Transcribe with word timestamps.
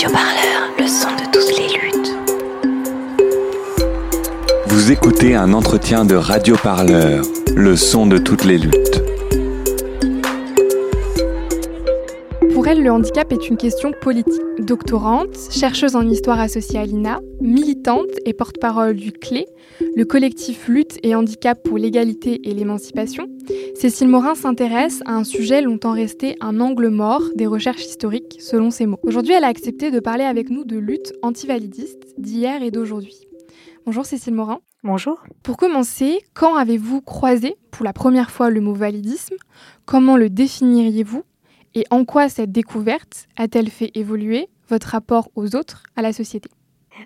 Radio 0.00 0.16
Parleur, 0.16 0.70
le 0.78 0.86
son 0.86 1.10
de 1.10 1.30
toutes 1.30 1.58
les 1.58 1.68
luttes. 1.78 2.16
Vous 4.66 4.90
écoutez 4.90 5.34
un 5.34 5.52
entretien 5.52 6.06
de 6.06 6.14
Radio 6.14 6.56
Parleur, 6.56 7.22
le 7.54 7.76
son 7.76 8.06
de 8.06 8.16
toutes 8.16 8.44
les 8.44 8.56
luttes. 8.56 9.02
Pour 12.54 12.66
elle, 12.66 12.82
le 12.82 12.90
handicap 12.90 13.30
est 13.30 13.46
une 13.50 13.58
question 13.58 13.92
politique. 14.00 14.40
Doctorante, 14.58 15.36
chercheuse 15.50 15.94
en 15.94 16.08
histoire 16.08 16.40
associée 16.40 16.78
à 16.78 16.86
l'INA, 16.86 17.20
militante 17.42 18.08
et 18.24 18.32
porte-parole 18.32 18.96
du 18.96 19.12
CLÉ, 19.12 19.44
le 19.96 20.04
collectif 20.06 20.66
Lutte 20.68 20.96
et 21.02 21.14
Handicap 21.14 21.62
pour 21.62 21.76
l'égalité 21.76 22.40
et 22.44 22.54
l'émancipation, 22.54 23.26
Cécile 23.74 24.08
Morin 24.08 24.34
s'intéresse 24.34 25.02
à 25.06 25.14
un 25.14 25.24
sujet 25.24 25.62
longtemps 25.62 25.92
resté 25.92 26.36
un 26.40 26.60
angle 26.60 26.88
mort 26.88 27.22
des 27.34 27.46
recherches 27.46 27.84
historiques, 27.84 28.36
selon 28.40 28.70
ses 28.70 28.86
mots. 28.86 28.98
Aujourd'hui, 29.02 29.32
elle 29.34 29.44
a 29.44 29.48
accepté 29.48 29.90
de 29.90 30.00
parler 30.00 30.24
avec 30.24 30.50
nous 30.50 30.64
de 30.64 30.76
lutte 30.76 31.12
antivalidiste 31.22 32.14
d'hier 32.18 32.62
et 32.62 32.70
d'aujourd'hui. 32.70 33.26
Bonjour 33.86 34.04
Cécile 34.04 34.34
Morin. 34.34 34.60
Bonjour. 34.82 35.22
Pour 35.42 35.56
commencer, 35.56 36.18
quand 36.34 36.54
avez-vous 36.56 37.00
croisé 37.00 37.56
pour 37.70 37.84
la 37.84 37.92
première 37.92 38.30
fois 38.30 38.50
le 38.50 38.60
mot 38.60 38.74
validisme? 38.74 39.36
Comment 39.86 40.16
le 40.16 40.30
définiriez-vous? 40.30 41.22
Et 41.74 41.84
en 41.90 42.04
quoi 42.04 42.28
cette 42.28 42.52
découverte 42.52 43.28
a-t-elle 43.36 43.70
fait 43.70 43.90
évoluer 43.94 44.48
votre 44.68 44.88
rapport 44.88 45.30
aux 45.34 45.56
autres, 45.56 45.84
à 45.96 46.02
la 46.02 46.12
société? 46.12 46.50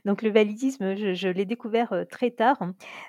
Donc 0.04 0.22
le 0.22 0.30
validisme, 0.30 0.94
je, 0.94 1.28
l'ai 1.28 1.44
découvert 1.44 2.04
très 2.10 2.30
tard. 2.30 2.58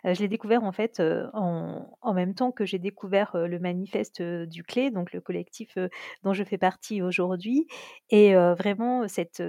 je 0.03 0.19
l'ai 0.19 0.27
découvert 0.27 0.63
en 0.63 0.71
fait 0.71 1.01
en, 1.33 2.13
même 2.13 2.33
temps 2.33 2.51
que 2.51 2.65
j'ai 2.65 2.79
découvert 2.79 3.31
le 3.35 3.59
manifeste 3.59 4.21
du 4.21 4.63
Clé, 4.63 4.91
donc 4.91 5.13
le 5.13 5.21
collectif 5.21 5.77
dont 6.23 6.33
je 6.33 6.43
fais 6.43 6.57
partie 6.57 7.01
aujourd'hui. 7.01 7.67
Et 8.09 8.33
vraiment, 8.33 9.07
cette, 9.07 9.41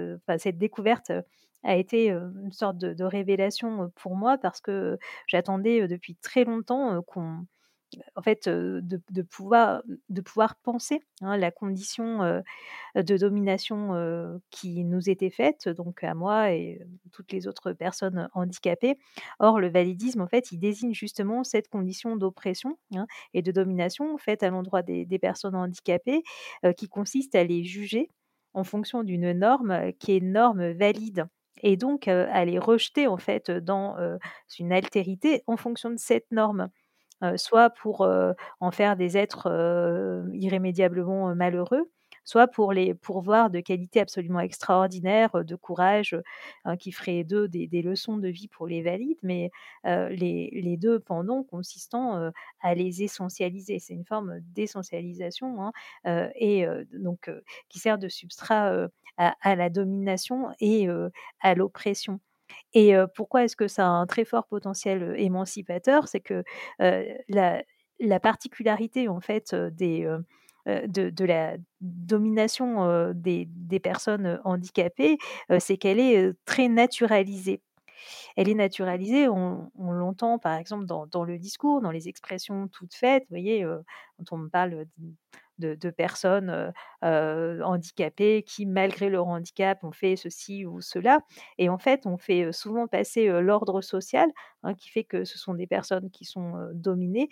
découverte 0.57 1.11
a 1.63 1.75
été 1.75 2.09
une 2.09 2.51
sorte 2.51 2.77
de 2.77 3.03
révélation 3.03 3.91
pour 3.95 4.15
moi 4.15 4.37
parce 4.37 4.61
que 4.61 4.97
j'attendais 5.27 5.87
depuis 5.87 6.15
très 6.15 6.43
longtemps 6.43 7.01
qu'on 7.03 7.45
en 8.15 8.21
fait, 8.21 8.49
de, 8.49 9.21
pouvoir, 9.21 9.81
penser 10.63 11.01
hein, 11.21 11.37
la 11.37 11.51
condition 11.51 12.41
de 12.95 13.17
domination 13.17 14.39
qui 14.49 14.83
nous 14.83 15.09
était 15.09 15.29
faite, 15.29 15.69
donc 15.69 16.03
à 16.03 16.13
moi 16.13 16.51
et 16.51 16.85
toutes 17.11 17.31
les 17.31 17.47
autres 17.47 17.73
personnes 17.73 18.29
handicapées. 18.33 18.97
Or, 19.39 19.59
le 19.59 19.69
validisme, 19.69 20.21
en 20.21 20.27
fait, 20.27 20.51
il 20.51 20.59
désigne 20.59 20.93
justement 20.93 21.43
cette 21.43 21.69
condition 21.69 22.17
d'oppression 22.17 22.77
hein, 22.95 23.07
et 23.33 23.41
de 23.41 23.51
domination 23.51 24.17
faite 24.17 24.43
à 24.43 24.49
l'endroit 24.49 24.81
des, 24.81 25.05
personnes 25.19 25.55
handicapées, 25.55 26.23
qui 26.77 26.87
consiste 26.87 27.35
à 27.35 27.43
les 27.43 27.63
juger 27.63 28.09
en 28.53 28.63
fonction 28.63 29.03
d'une 29.03 29.31
norme 29.31 29.93
qui 29.99 30.15
est 30.15 30.21
norme 30.21 30.71
valide 30.71 31.25
et 31.63 31.75
donc 31.77 32.07
à 32.07 32.45
les 32.45 32.59
rejeter 32.59 33.07
en 33.07 33.17
fait 33.17 33.49
dans 33.51 33.95
une 34.59 34.71
altérité 34.71 35.43
en 35.47 35.57
fonction 35.57 35.89
de 35.89 35.97
cette 35.97 36.31
norme 36.31 36.69
soit 37.35 37.69
pour 37.69 38.07
en 38.59 38.71
faire 38.71 38.95
des 38.95 39.17
êtres 39.17 39.47
irrémédiablement 40.33 41.35
malheureux, 41.35 41.89
soit 42.23 42.47
pour 42.47 42.73
les 42.73 42.93
pourvoir 42.93 43.49
de 43.49 43.59
qualités 43.61 44.01
absolument 44.01 44.41
extraordinaires, 44.41 45.43
de 45.45 45.55
courage, 45.55 46.15
hein, 46.65 46.77
qui 46.77 46.91
ferait 46.91 47.23
d'eux 47.23 47.47
des, 47.47 47.81
leçons 47.81 48.17
de 48.17 48.27
vie 48.27 48.47
pour 48.49 48.67
les 48.67 48.81
valides, 48.81 49.19
mais 49.23 49.49
les, 49.85 50.77
deux 50.77 50.99
pendant 50.99 51.43
consistant 51.43 52.31
à 52.61 52.75
les 52.75 53.03
essentialiser. 53.03 53.79
C'est 53.79 53.93
une 53.93 54.05
forme 54.05 54.39
d'essentialisation 54.41 55.71
hein, 56.05 56.29
qui 57.69 57.79
sert 57.79 57.97
de 57.97 58.09
substrat 58.09 58.89
à, 59.17 59.55
la 59.55 59.69
domination 59.69 60.49
et 60.59 60.87
à 61.39 61.55
l'oppression. 61.55 62.19
Et 62.79 62.93
pourquoi 63.15 63.43
est-ce 63.43 63.55
que 63.55 63.67
ça 63.67 63.87
a 63.87 63.89
un 63.89 64.05
très 64.05 64.23
fort 64.23 64.45
potentiel 64.45 65.15
émancipateur? 65.17 66.07
C'est 66.07 66.19
que 66.19 66.43
la, 66.77 68.19
particularité 68.19 69.07
en 69.07 69.19
fait 69.19 69.55
de, 69.55 70.21
la 71.25 71.57
domination 71.81 73.13
des, 73.15 73.79
personnes 73.81 74.39
handicapées, 74.43 75.17
c'est 75.57 75.77
qu'elle 75.77 75.99
est 75.99 76.33
très 76.45 76.67
naturalisée. 76.67 77.63
Elle 78.35 78.47
est 78.47 78.53
naturalisée, 78.53 79.27
on, 79.27 79.71
l'entend 79.79 80.37
par 80.37 80.53
exemple 80.53 80.85
dans, 80.85 81.23
le 81.23 81.39
discours, 81.39 81.81
dans 81.81 81.89
les 81.89 82.07
expressions 82.07 82.67
toutes 82.67 82.93
faites. 82.93 83.23
Vous 83.23 83.29
voyez, 83.37 83.65
quand 84.17 84.33
on 84.33 84.37
me 84.37 84.49
parle 84.49 84.85
de, 85.59 85.89
personnes 85.89 86.73
handicapées 87.01 88.43
qui, 88.43 88.65
malgré 88.65 89.09
leur 89.09 89.27
handicap, 89.27 89.83
ont 89.83 89.91
fait 89.91 90.15
ceci 90.15 90.65
ou 90.65 90.81
cela. 90.81 91.19
Et 91.57 91.69
en 91.69 91.77
fait, 91.77 92.05
on 92.05 92.17
fait 92.17 92.51
souvent 92.51 92.87
passer 92.87 93.27
l'ordre 93.41 93.81
social, 93.81 94.29
hein, 94.63 94.73
qui 94.73 94.89
fait 94.89 95.03
que 95.03 95.23
ce 95.25 95.37
sont 95.37 95.53
des 95.53 95.67
personnes 95.67 96.09
qui 96.11 96.25
sont 96.25 96.53
dominées, 96.73 97.29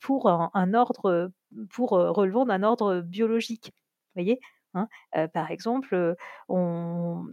pour 0.00 0.28
un, 0.28 0.74
ordre, 0.74 1.30
pour 1.70 1.90
relevant 1.90 2.46
d'un 2.46 2.62
ordre 2.62 3.00
biologique. 3.00 3.72
Vous 4.14 4.22
voyez 4.22 4.40
hein 4.74 4.88
Par 5.32 5.50
exemple, 5.50 6.14
on, 6.48 7.26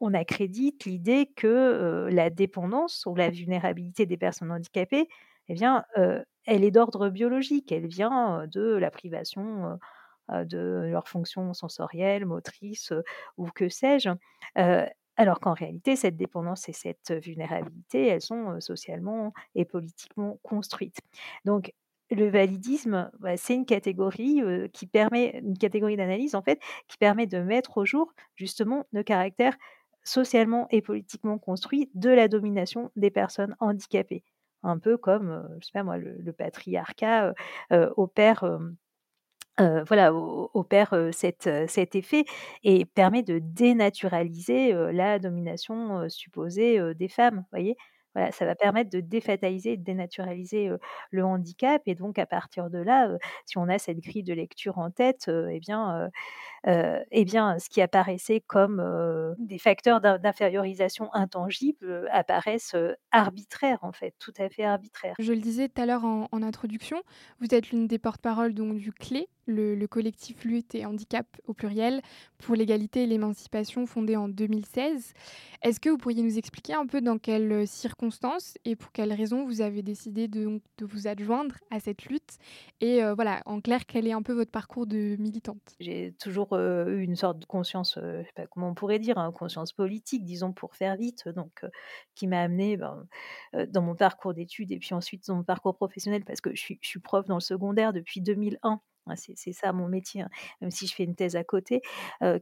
on 0.00 0.14
accrédite 0.14 0.84
l'idée 0.84 1.32
que 1.36 2.08
la 2.10 2.30
dépendance 2.30 3.04
ou 3.06 3.14
la 3.14 3.30
vulnérabilité 3.30 4.06
des 4.06 4.16
personnes 4.16 4.50
handicapées, 4.52 5.08
eh 5.48 5.54
bien, 5.54 5.84
elle 6.46 6.64
est 6.64 6.70
d'ordre 6.70 7.08
biologique, 7.08 7.72
elle 7.72 7.86
vient 7.86 8.46
de 8.46 8.62
la 8.76 8.90
privation 8.90 9.78
de 10.30 10.88
leurs 10.90 11.08
fonctions 11.08 11.54
sensorielles, 11.54 12.26
motrices 12.26 12.92
ou 13.36 13.48
que 13.54 13.68
sais-je. 13.68 14.10
alors 15.16 15.40
qu'en 15.40 15.54
réalité, 15.54 15.96
cette 15.96 16.16
dépendance 16.16 16.68
et 16.68 16.72
cette 16.72 17.12
vulnérabilité, 17.24 18.06
elles 18.08 18.20
sont 18.20 18.60
socialement 18.60 19.32
et 19.54 19.64
politiquement 19.64 20.38
construites. 20.42 20.98
Donc, 21.44 21.72
le 22.10 22.28
validisme, 22.28 23.10
bah, 23.18 23.36
c'est 23.36 23.54
une 23.54 23.66
catégorie 23.66 24.40
qui 24.72 24.86
permet, 24.86 25.40
une 25.42 25.58
catégorie 25.58 25.96
d'analyse 25.96 26.34
en 26.34 26.42
fait, 26.42 26.60
qui 26.88 26.98
permet 26.98 27.26
de 27.26 27.38
mettre 27.38 27.78
au 27.78 27.84
jour 27.84 28.12
justement 28.36 28.84
le 28.92 29.02
caractère 29.02 29.56
socialement 30.04 30.68
et 30.70 30.82
politiquement 30.82 31.38
construit 31.38 31.90
de 31.94 32.10
la 32.10 32.28
domination 32.28 32.90
des 32.96 33.10
personnes 33.10 33.56
handicapées 33.58 34.22
un 34.66 34.78
peu 34.78 34.96
comme, 34.96 35.48
je 35.60 35.66
sais 35.66 35.72
pas 35.72 35.82
moi, 35.82 35.96
le, 35.98 36.32
patriarcat 36.32 37.34
opère. 37.96 38.44
cet, 41.12 41.94
effet 41.94 42.24
et 42.62 42.84
permet 42.84 43.22
de 43.22 43.38
dénaturaliser 43.38 44.72
la 44.92 45.18
domination 45.18 46.08
supposée 46.08 46.94
des 46.94 47.08
femmes, 47.08 47.44
voilà, 48.16 48.32
ça 48.32 48.46
va 48.46 48.54
permettre 48.54 48.88
de 48.88 49.00
défataliser, 49.00 49.76
de 49.76 49.84
dénaturaliser 49.84 50.70
le 51.10 51.24
handicap. 51.24 51.82
Et 51.84 51.94
donc, 51.94 52.18
à 52.18 52.24
partir 52.24 52.70
de 52.70 52.78
là, 52.78 53.10
si 53.44 53.58
on 53.58 53.68
a 53.68 53.78
cette 53.78 54.00
grille 54.00 54.22
de 54.22 54.32
lecture 54.32 54.78
en 54.78 54.90
tête, 54.90 55.30
eh 55.50 55.60
bien, 55.60 56.10
eh 56.64 57.24
bien, 57.26 57.58
ce 57.58 57.68
qui 57.68 57.82
apparaissait 57.82 58.40
comme 58.40 58.82
des 59.38 59.58
facteurs 59.58 60.00
d'infériorisation 60.00 61.12
intangibles 61.12 62.08
apparaissent 62.10 62.74
arbitraires, 63.12 63.80
en 63.82 63.92
fait, 63.92 64.14
tout 64.18 64.32
à 64.38 64.48
fait 64.48 64.64
arbitraires. 64.64 65.14
Je 65.18 65.34
le 65.34 65.40
disais 65.40 65.68
tout 65.68 65.82
à 65.82 65.84
l'heure 65.84 66.06
en, 66.06 66.42
introduction, 66.42 67.02
vous 67.40 67.54
êtes 67.54 67.70
l'une 67.70 67.86
des 67.86 67.98
porte-paroles 67.98 68.54
du 68.54 68.92
CLÉ, 68.92 69.28
le, 69.46 69.86
collectif 69.86 70.44
Lutte 70.44 70.74
et 70.74 70.84
Handicap 70.84 71.26
au 71.46 71.54
pluriel 71.54 72.02
pour 72.38 72.54
l'égalité 72.54 73.04
et 73.04 73.06
l'émancipation 73.06 73.86
fondé 73.86 74.16
en 74.16 74.28
2016. 74.28 75.14
Est-ce 75.62 75.80
que 75.80 75.88
vous 75.88 75.96
pourriez 75.96 76.22
nous 76.22 76.38
expliquer 76.38 76.74
un 76.74 76.86
peu 76.86 77.00
dans 77.00 77.18
quelles 77.18 77.66
circonstances 77.66 78.58
et 78.64 78.76
pour 78.76 78.92
quelles 78.92 79.12
raisons 79.12 79.44
vous 79.44 79.60
avez 79.60 79.82
décidé 79.82 80.28
de, 80.28 80.60
vous 80.80 81.06
adjoindre 81.06 81.56
à 81.70 81.80
cette 81.80 82.04
lutte 82.04 82.38
Et 82.80 83.02
euh, 83.02 83.14
voilà, 83.14 83.42
en 83.46 83.60
clair, 83.60 83.86
quel 83.86 84.06
est 84.06 84.12
un 84.12 84.22
peu 84.22 84.32
votre 84.32 84.50
parcours 84.50 84.86
de 84.86 85.16
militante? 85.18 85.76
J'ai 85.80 86.14
toujours 86.20 86.52
euh, 86.52 86.86
eu 86.88 87.02
une 87.02 87.16
sorte 87.16 87.38
de 87.38 87.46
conscience, 87.46 87.96
euh, 87.98 88.22
je 88.22 88.26
sais 88.26 88.32
pas 88.34 88.46
comment 88.46 88.68
on 88.68 88.74
pourrait 88.74 88.98
dire, 88.98 89.18
hein, 89.18 89.32
conscience 89.32 89.72
politique, 89.72 90.24
disons 90.24 90.52
pour 90.52 90.74
faire 90.74 90.96
vite, 90.96 91.28
donc 91.28 91.64
qui 92.14 92.26
m'a 92.26 92.40
amené 92.40 92.76
ben, 92.76 93.06
dans 93.68 93.82
mon 93.82 93.94
parcours 93.94 94.34
d'études 94.34 94.72
et 94.72 94.78
puis 94.78 94.94
ensuite 94.94 95.26
dans 95.26 95.36
mon 95.36 95.44
parcours 95.44 95.76
professionnel 95.76 96.24
parce 96.24 96.40
que 96.40 96.54
je 96.54 96.74
suis 96.80 97.00
prof 97.00 97.26
dans 97.26 97.36
le 97.36 97.40
secondaire 97.40 97.92
depuis 97.92 98.20
2001. 98.20 98.80
C'est 99.14 99.52
ça 99.52 99.72
mon 99.72 99.88
métier, 99.88 100.22
hein. 100.22 100.28
même 100.60 100.70
si 100.70 100.86
je 100.86 100.94
fais 100.94 101.04
une 101.04 101.14
thèse 101.14 101.36
à 101.36 101.44
côté, 101.44 101.82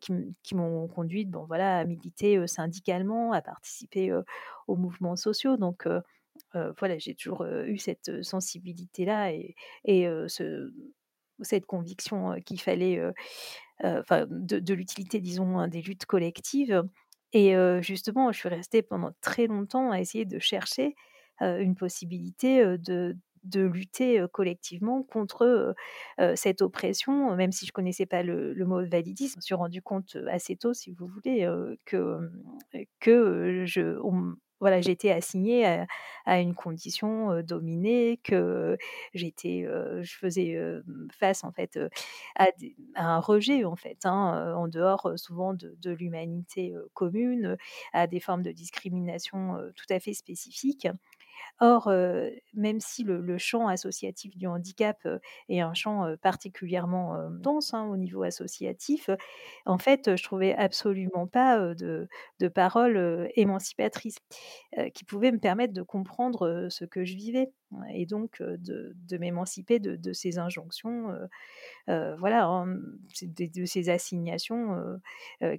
qui, 0.01 0.55
m'ont 0.55 0.89
conduite 0.89 1.31
bon, 1.31 1.45
voilà, 1.45 1.79
à 1.79 1.85
militer 1.85 2.47
syndicalement, 2.47 3.33
à 3.33 3.43
participer 3.43 4.13
aux 4.67 4.77
mouvements 4.77 5.17
sociaux. 5.17 5.57
Donc 5.57 5.87
voilà, 6.53 6.99
j'ai 6.99 7.15
toujours 7.15 7.45
eu 7.45 7.79
cette 7.79 8.23
sensibilité-là 8.23 9.33
et, 9.33 10.09
cette 11.43 11.67
conviction 11.67 12.41
qu'il 12.47 12.61
fallait, 12.61 13.01
de, 13.83 14.59
de 14.59 14.75
l'utilité, 14.75 15.21
disons, 15.21 15.59
hein, 15.59 15.69
des 15.69 15.83
luttes 15.83 16.07
collectives. 16.07 16.83
Et 17.33 17.55
justement, 17.83 18.33
je 18.33 18.39
suis 18.39 18.49
restée 18.49 18.83
pendant 18.83 19.11
très 19.21 19.47
longtemps 19.49 19.91
à 19.91 20.01
essayer 20.01 20.25
de 20.25 20.39
chercher 20.39 20.95
une 21.41 21.75
possibilité 21.75 22.79
de 22.79 23.17
de 23.45 23.63
lutter 23.63 24.25
collectivement 24.33 25.03
contre 25.03 25.75
cette 26.35 26.63
oppression, 26.63 27.35
même 27.37 27.53
si 27.53 27.67
je 27.67 27.73
connaissais 27.73 28.07
pas 28.07 28.23
le, 28.23 28.55
mot 28.65 28.85
validisme. 28.85 29.35
Je 29.35 29.39
me 29.39 29.43
suis 29.43 29.55
rendu 29.55 29.83
compte 29.83 30.17
assez 30.31 30.57
tôt, 30.57 30.75
si 30.75 30.93
vous 30.93 31.07
voulez, 31.07 31.49
que, 31.85 32.31
que 33.01 33.65
je, 33.67 33.99
voilà, 34.61 34.81
j'étais 34.81 35.11
assignée 35.11 35.87
à, 36.25 36.41
une 36.41 36.55
condition 36.55 37.43
dominée, 37.43 38.19
que 38.25 38.79
j'étais, 39.13 39.67
je 40.01 40.17
faisais 40.17 40.57
face 41.13 41.45
en 41.45 41.53
fait 41.53 41.79
à, 42.37 42.49
à, 42.95 43.05
un 43.05 43.21
rejet 43.21 43.65
en 43.65 43.77
fait, 43.77 44.07
hein, 44.07 44.55
en 44.57 44.69
dehors 44.69 45.13
souvent 45.17 45.53
de, 45.53 45.77
de 45.83 45.91
l'humanité 45.91 46.75
commune, 46.95 47.59
à 47.93 48.07
des 48.07 48.21
formes 48.21 48.43
de 48.43 48.53
discrimination 48.53 49.59
tout 49.77 49.93
à 49.93 50.01
fait 50.01 50.15
spécifiques. 50.15 50.89
Or, 51.61 51.91
même 52.55 52.81
si 52.81 53.05
le, 53.05 53.39
champ 53.39 53.69
associatif 53.69 54.37
du 54.37 54.47
handicap 54.47 55.07
est 55.49 55.61
un 55.61 55.75
champ 55.75 56.15
particulièrement 56.23 57.17
dense 57.31 57.75
hein, 57.75 57.85
au 57.85 57.97
niveau 57.97 58.23
associatif, 58.23 59.11
en 59.67 59.79
fait, 59.79 60.17
je 60.17 60.23
trouvais 60.23 60.55
absolument 60.55 61.27
pas 61.27 61.75
de, 61.75 62.09
de 62.41 62.49
paroles 62.49 63.29
émancipatrices 63.37 64.19
qui 64.95 65.05
pouvaient 65.05 65.33
me 65.33 65.39
permettre 65.39 65.73
de 65.73 65.83
comprendre 65.83 66.69
ce 66.71 66.85
que 66.85 67.05
je 67.05 67.17
vivais 67.17 67.51
et 67.93 68.07
donc 68.07 68.43
de, 68.43 69.19
m'émanciper 69.19 69.79
de, 69.79 70.13
ces 70.13 70.39
injonctions, 70.39 71.15
voilà, 71.87 72.65
de, 73.23 73.65
ces 73.65 73.89
assignations 73.91 75.01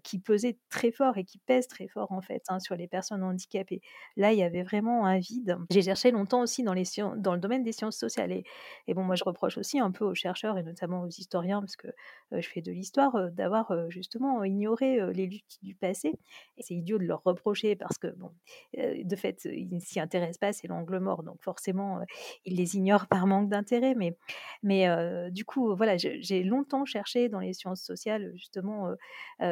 qui 0.04 0.20
pesaient 0.20 0.58
très 0.70 0.92
fort 0.92 1.18
et 1.18 1.24
qui 1.24 1.38
pèsent 1.40 1.68
très 1.68 1.88
fort 1.88 2.12
en 2.12 2.22
fait 2.22 2.44
hein, 2.50 2.60
sur 2.60 2.76
les 2.76 2.88
personnes 2.88 3.24
handicapées. 3.24 3.82
Là, 4.16 4.34
il 4.34 4.40
y 4.40 4.44
avait 4.44 4.64
vraiment 4.64 5.06
un 5.06 5.18
vide. 5.18 5.58
J'ai 5.70 5.82
cherché 5.82 6.12
longtemps 6.12 6.42
aussi 6.42 6.64
dans, 6.64 6.74
le 6.74 7.40
domaine 7.40 7.64
des 7.64 7.72
sciences 7.72 7.98
sociales 7.98 8.32
et, 8.32 8.94
bon, 8.94 9.04
moi 9.04 9.16
je 9.16 9.24
reproche 9.24 9.58
aussi 9.58 9.80
un 9.80 9.92
peu 9.92 10.06
aux 10.06 10.16
chercheurs 10.16 10.58
et 10.58 10.64
notamment 10.64 11.02
aux 11.02 11.10
historiens 11.10 11.60
parce 11.60 11.76
que 11.76 11.88
je 12.32 12.48
fais 12.48 12.62
de 12.62 12.72
l'histoire 12.72 13.32
d'avoir 13.32 13.90
justement 13.90 14.44
ignoré 14.44 15.14
les 15.14 15.28
luttes 15.28 15.60
du 15.62 15.76
passé. 15.76 16.14
C'est 16.60 16.76
idiot 16.76 16.98
de 16.98 17.04
leur 17.04 17.24
reprocher 17.24 17.76
parce 17.76 17.98
que 17.98 18.08
bon, 18.08 18.32
de 18.76 19.16
fait, 19.16 19.46
ils 19.46 19.74
ne 19.74 19.80
s'y 19.80 20.00
intéressent 20.00 20.38
pas, 20.38 20.54
c'est 20.54 20.68
l'angle 20.68 21.00
mort, 21.00 21.24
donc 21.24 21.42
forcément 21.42 22.00
ils 22.46 22.56
les 22.56 22.76
ignorent 22.76 23.08
par 23.08 23.28
manque 23.28 23.50
d'intérêt. 23.50 23.96
Mais, 23.96 24.88
du 25.32 25.46
coup, 25.46 25.76
voilà, 25.76 25.98
j'ai 25.98 26.44
longtemps 26.44 26.86
cherché 26.86 27.30
dans 27.30 27.40
les 27.40 27.54
sciences 27.54 27.82
sociales 27.82 28.32
justement 28.36 28.90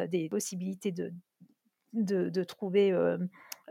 des 0.08 0.28
possibilités 0.28 0.92
de 1.92 2.44
trouver 2.44 2.92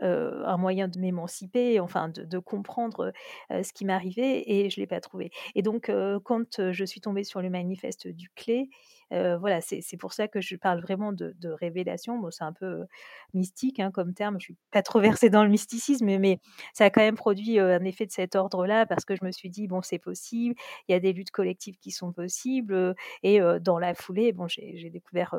euh, 0.02 0.44
un 0.44 0.56
moyen 0.56 0.88
de 0.88 0.98
m'émanciper, 0.98 1.78
enfin 1.78 2.08
de, 2.08 2.38
comprendre 2.40 3.12
euh, 3.52 3.62
ce 3.62 3.72
qui 3.72 3.84
m'arrivait 3.84 4.42
et 4.44 4.68
je 4.68 4.80
ne 4.80 4.82
l'ai 4.82 4.88
pas 4.88 5.00
trouvé. 5.00 5.30
Et 5.54 5.62
donc 5.62 5.88
euh, 5.88 6.18
quand 6.24 6.72
je 6.72 6.84
suis 6.84 7.00
tombée 7.00 7.22
sur 7.22 7.40
le 7.40 7.48
manifeste 7.48 8.08
du 8.08 8.28
clé, 8.30 8.70
voilà, 9.10 9.60
c'est 9.60 9.96
pour 9.96 10.12
ça 10.12 10.26
que 10.26 10.40
je 10.40 10.56
parle 10.56 10.80
vraiment 10.80 11.12
de, 11.12 11.34
révélation. 11.60 12.18
Bon, 12.18 12.32
c'est 12.32 12.42
un 12.42 12.52
peu 12.52 12.84
mystique 13.32 13.78
hein, 13.78 13.92
comme 13.92 14.12
terme, 14.12 14.40
je 14.40 14.46
suis 14.46 14.56
pas 14.72 14.82
trop 14.82 14.98
versée 15.20 15.30
dans 15.30 15.44
le 15.44 15.50
mysticisme, 15.50 16.06
mais, 16.06 16.18
mais 16.18 16.40
ça 16.72 16.86
a 16.86 16.90
quand 16.90 17.00
même 17.00 17.14
produit 17.14 17.60
un 17.60 17.84
effet 17.84 18.06
de 18.06 18.10
cet 18.10 18.34
ordre-là 18.34 18.86
parce 18.86 19.04
que 19.04 19.14
je 19.14 19.24
me 19.24 19.30
suis 19.30 19.50
dit, 19.50 19.68
bon, 19.68 19.82
c'est 19.82 20.00
possible, 20.00 20.56
il 20.88 20.92
y 20.92 20.94
a 20.96 21.00
des 21.00 21.12
luttes 21.12 21.30
collectives 21.30 21.76
qui 21.78 21.92
sont 21.92 22.12
possibles 22.12 22.96
et 23.22 23.38
dans 23.60 23.78
la 23.78 23.94
foulée, 23.94 24.32
bon, 24.32 24.48
j'ai 24.48 24.90
découvert 24.90 25.36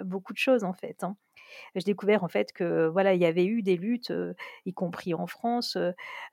beaucoup 0.00 0.32
de 0.32 0.38
choses 0.38 0.62
en 0.62 0.72
fait. 0.72 1.02
Hein 1.02 1.16
j'ai 1.74 1.84
découvert 1.84 2.24
en 2.24 2.28
fait 2.28 2.52
que 2.52 2.88
voilà, 2.88 3.14
il 3.14 3.20
y 3.20 3.26
avait 3.26 3.44
eu 3.44 3.62
des 3.62 3.76
luttes, 3.76 4.12
y 4.64 4.72
compris 4.72 5.14
en 5.14 5.26
France, 5.26 5.76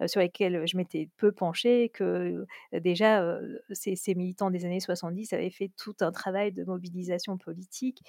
sur 0.06 0.20
lesquelles 0.20 0.66
je 0.68 0.78
m'étais 0.78 1.10
peu 1.18 1.32
penchée, 1.32 1.90
que 1.90 2.46
déjà 2.72 3.40
ces, 3.72 4.16
militants 4.16 4.52
des 4.52 4.66
années 4.66 4.80
70 4.80 5.34
avaient 5.34 5.50
fait 5.50 5.72
tout 5.78 5.96
un 6.02 6.12
travail 6.12 6.52
de 6.52 6.64
mobilisation 6.64 7.38
politique. 7.38 8.02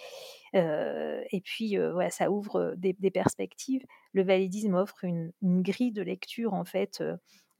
et 0.54 1.40
puis 1.44 1.76
voilà, 1.76 2.10
ça 2.10 2.30
ouvre 2.30 2.74
des, 2.76 2.94
des, 2.98 3.10
perspectives. 3.10 3.82
Le 4.12 4.22
validisme 4.22 4.74
offre 4.74 5.04
une, 5.04 5.32
une, 5.42 5.62
grille 5.62 5.92
de 5.92 6.02
lecture 6.02 6.54
en 6.54 6.64
fait 6.64 7.02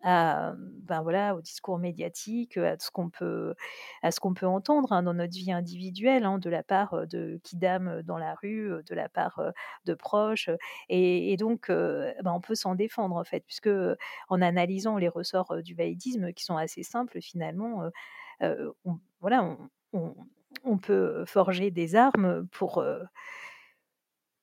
ben 0.05 1.03
voilà, 1.03 1.35
au 1.35 1.41
discours 1.41 1.79
médiatique, 1.79 2.57
à 2.57 2.79
ce 2.79 2.91
qu'on 2.91 3.11
peut, 3.11 3.55
à 4.03 4.11
ce 4.11 4.21
qu'on 4.21 4.35
peut 4.35 4.47
entendre 4.47 4.93
hein, 4.93 5.03
dans 5.03 5.15
notre 5.15 5.35
vie 5.35 5.53
individuelle, 5.53 6.25
hein, 6.25 6.39
de 6.39 6.51
la 6.51 6.63
part 6.63 7.07
de 7.07 7.41
Kidam 7.43 8.03
dans 8.03 8.19
la 8.19 8.35
rue, 8.35 8.71
de 8.87 8.95
la 8.95 9.09
part 9.09 9.41
de 9.87 9.95
proches, 9.95 10.51
et, 10.89 11.37
donc 11.39 11.69
ben 11.69 12.15
on 12.27 12.41
peut 12.41 12.55
s'en 12.55 12.75
défendre 12.75 13.17
en 13.17 13.25
fait, 13.25 13.45
puisque 13.47 13.71
en 14.29 14.43
analysant 14.43 14.99
les 14.99 15.09
ressorts 15.09 15.63
du 15.63 15.75
validisme 15.75 16.33
qui 16.33 16.45
sont 16.45 16.57
assez 16.57 16.83
simples 16.83 17.21
finalement, 17.21 17.91
on, 18.41 18.99
voilà, 19.21 19.57
on, 20.65 20.79
peut 20.79 21.25
forger 21.27 21.71
des 21.71 21.97
armes 21.97 22.47
pour 22.49 22.85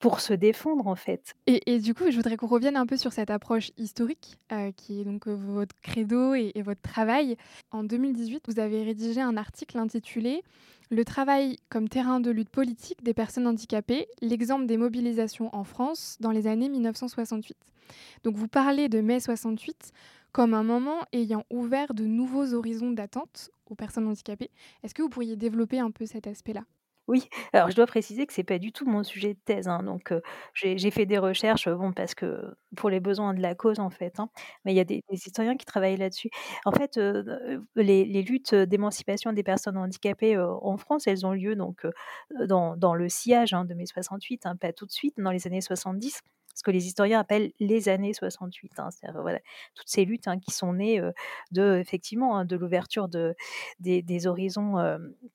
pour 0.02 0.20
se 0.20 0.34
défendre 0.34 0.88
en 0.88 0.96
fait. 0.96 1.36
Et, 1.48 1.80
du 1.80 1.94
coup, 1.94 2.06
je 2.10 2.16
voudrais 2.16 2.36
qu'on 2.36 2.48
revienne 2.48 2.76
un 2.76 2.86
peu 2.86 2.98
sur 2.98 3.14
cette 3.14 3.30
approche 3.30 3.72
historique 3.78 4.40
euh, 4.52 4.72
qui 4.76 5.02
est 5.02 5.06
donc 5.06 5.28
euh, 5.28 5.36
votre 5.36 5.76
credo 5.82 6.34
et, 6.34 6.52
et, 6.56 6.64
votre 6.64 6.82
travail. 6.82 7.38
En 7.72 7.84
2018, 7.84 8.44
vous 8.48 8.60
avez 8.60 8.84
rédigé 8.84 9.22
un 9.22 9.38
article 9.38 9.78
intitulé 9.78 10.44
Le 10.90 11.06
travail 11.06 11.58
comme 11.70 11.88
terrain 11.88 12.20
de 12.20 12.32
lutte 12.32 12.50
politique 12.50 13.04
des 13.04 13.14
personnes 13.14 13.48
handicapées, 13.48 14.08
l'exemple 14.22 14.66
des 14.66 14.78
mobilisations 14.78 15.56
en 15.56 15.64
France 15.64 16.18
dans 16.20 16.32
les 16.32 16.48
années 16.48 16.70
1968. 16.70 17.56
Donc 18.24 18.36
vous 18.36 18.48
parlez 18.48 18.90
de 18.90 19.02
mai 19.02 19.20
68 19.20 19.92
comme 20.32 20.54
un 20.54 20.64
moment 20.64 21.02
ayant 21.14 21.44
ouvert 21.50 21.94
de 21.94 22.06
nouveaux 22.06 22.54
horizons 22.54 22.92
d'attente 22.92 23.52
aux 23.70 23.76
personnes 23.76 24.08
handicapées. 24.08 24.50
Est-ce 24.82 24.94
que 24.94 25.02
vous 25.02 25.10
pourriez 25.10 25.36
développer 25.36 25.80
un 25.80 25.92
peu 25.92 26.06
cet 26.06 26.26
aspect-là? 26.26 26.64
Oui, 27.12 27.28
alors 27.54 27.70
je 27.70 27.76
dois 27.76 27.86
préciser 27.86 28.26
que 28.26 28.34
c'est 28.34 28.44
pas 28.44 28.58
du 28.58 28.72
tout 28.72 28.86
mon 28.86 29.04
sujet 29.04 29.34
de 29.34 29.40
thèse, 29.44 29.68
hein, 29.68 29.84
donc 29.84 30.14
j'ai 30.54 30.92
fait 30.92 31.06
des 31.06 31.18
recherches, 31.18 31.68
parce 31.96 32.16
que 32.16 32.56
pour 32.78 32.90
les 32.90 33.02
besoins 33.02 33.34
de 33.34 33.42
la 33.42 33.54
cause 33.54 33.80
en 33.80 33.90
fait, 33.90 34.20
hein, 34.20 34.30
mais 34.66 34.74
il 34.74 34.78
y 34.78 34.80
a 34.80 34.86
des, 34.86 35.04
historiens 35.12 35.58
qui 35.58 35.66
travaillent 35.66 35.98
là-dessus. 35.98 36.30
En 36.66 36.72
fait, 36.72 36.98
les, 37.76 38.22
luttes 38.24 38.56
d'émancipation 38.56 39.34
des 39.34 39.44
personnes 39.44 39.78
handicapées 39.78 40.38
en 40.38 40.78
France, 40.78 41.08
elles 41.08 41.26
ont 41.26 41.34
lieu 41.34 41.56
donc 41.56 41.86
dans, 42.48 42.78
dans 42.78 42.96
le 42.96 43.10
sillage 43.10 43.54
hein, 43.54 43.66
de 43.66 43.74
mai 43.74 43.86
68, 43.86 44.44
pas 44.60 44.74
tout 44.74 44.86
de 44.86 44.92
suite, 44.92 45.16
dans 45.18 45.32
les 45.32 45.48
années 45.48 45.62
70 45.62 46.22
ce 46.56 46.64
que 46.64 46.72
les 46.72 46.88
historiens 46.88 47.20
appellent 47.20 47.52
les 47.60 47.90
années 47.90 48.14
68. 48.14 48.80
Hein, 48.80 48.90
voilà, 49.16 49.40
toutes 49.76 49.88
ces 49.88 50.06
luttes 50.06 50.28
hein, 50.28 50.40
qui 50.40 50.52
sont 50.52 50.74
nées 50.74 51.02
de, 51.52 51.78
effectivement, 51.78 52.38
hein, 52.38 52.46
de 52.46 52.56
l'ouverture 52.56 53.08
de, 53.08 53.36
des, 53.80 54.28
horizons 54.28 54.76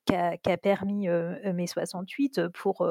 qu'a 0.05 0.37
qu 0.37 0.57
permis 0.57 1.09
euh, 1.09 1.53
mai 1.53 1.67
68 1.67 2.47
pour, 2.49 2.87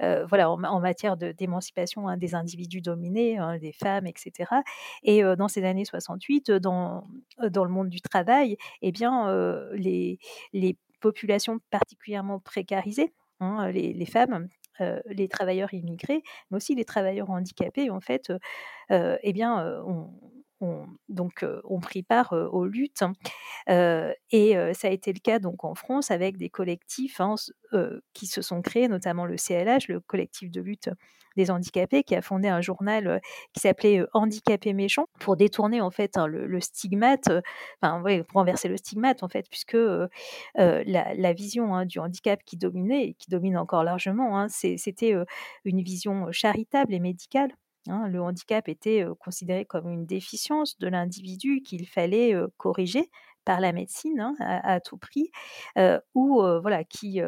voilà, 0.00 0.50
en, 0.50 0.80
matière 0.80 1.16
d'émancipation 1.16 2.14
des 2.16 2.34
individus 2.34 2.80
dominés, 2.80 3.38
des 3.60 3.72
femmes, 3.72 4.06
etc. 4.06 4.50
Et 5.02 5.22
dans 5.22 5.48
ces 5.48 5.64
années 5.64 5.84
68, 5.84 6.50
dans, 6.50 7.06
dans 7.50 7.64
le 7.64 7.70
monde 7.70 7.88
du 7.88 8.00
travail, 8.00 8.56
eh 8.82 8.92
bien, 8.92 9.30
les, 9.72 10.18
les 10.52 10.76
populations 11.00 11.58
particulièrement 11.70 12.40
précarisées, 12.40 13.12
les, 13.40 13.92
les, 13.92 14.06
femmes 14.06 14.48
les 15.06 15.28
travailleurs 15.28 15.72
immigrés, 15.74 16.22
mais 16.50 16.56
aussi 16.56 16.74
les 16.74 16.84
travailleurs 16.84 17.30
handicapés, 17.30 17.90
en 17.90 18.00
fait, 18.00 18.32
eh 18.90 19.32
bien, 19.32 19.82
ont, 19.86 20.10
ont, 20.60 20.86
donc, 21.08 21.44
ont 21.64 21.80
pris 21.80 22.02
part 22.02 22.32
aux 22.32 22.66
luttes. 22.66 23.02
Hein. 23.02 23.12
et 24.30 24.54
ça 24.74 24.88
a 24.88 24.90
été 24.90 25.12
le 25.12 25.20
cas 25.20 25.38
donc 25.38 25.64
en 25.64 25.74
France 25.74 26.10
avec 26.10 26.36
des 26.36 26.48
collectifs 26.48 27.20
hein, 27.20 27.34
qui 28.12 28.26
se 28.26 28.42
sont 28.42 28.62
créés, 28.62 28.88
notamment 28.88 29.26
le 29.26 29.36
CLH, 29.36 29.88
le 29.88 30.00
collectif 30.00 30.50
de 30.50 30.60
lutte 30.60 30.90
des 31.36 31.50
handicapés, 31.50 32.02
qui 32.02 32.14
a 32.14 32.22
fondé 32.22 32.48
un 32.48 32.60
journal 32.60 33.20
qui 33.52 33.60
s'appelait 33.60 34.02
Handicapés 34.14 34.72
méchants 34.72 35.06
pour 35.20 35.36
détourner 35.36 35.80
en 35.80 35.90
fait 35.90 36.16
hein, 36.16 36.26
le, 36.26 36.60
stigmate, 36.60 37.28
enfin 37.80 38.02
pour 38.28 38.40
renverser 38.40 38.68
le 38.68 38.76
stigmate 38.76 39.22
en 39.22 39.28
fait, 39.28 39.46
puisque 39.50 39.76
la, 40.56 41.32
vision 41.32 41.84
du 41.84 41.98
handicap 41.98 42.40
qui 42.44 42.56
dominait 42.56 43.08
et 43.08 43.14
qui 43.14 43.30
domine 43.30 43.58
encore 43.58 43.84
largement, 43.84 44.48
c'était 44.48 45.14
une 45.64 45.82
vision 45.82 46.32
charitable 46.32 46.94
et 46.94 47.00
médicale 47.00 47.50
Hein, 47.88 48.08
le 48.08 48.20
handicap 48.22 48.68
était 48.68 49.04
considéré 49.20 49.64
comme 49.64 49.88
une 49.88 50.06
déficience 50.06 50.78
de 50.78 50.88
l'individu 50.88 51.62
qu'il 51.62 51.86
fallait 51.88 52.34
corriger 52.56 53.10
par 53.46 53.60
la 53.60 53.72
médecine 53.72 54.20
hein, 54.20 54.34
à, 54.40 54.80
tout 54.80 54.98
prix, 54.98 55.30
ou 56.14 56.42
voilà 56.60 56.84
qui 56.84 57.20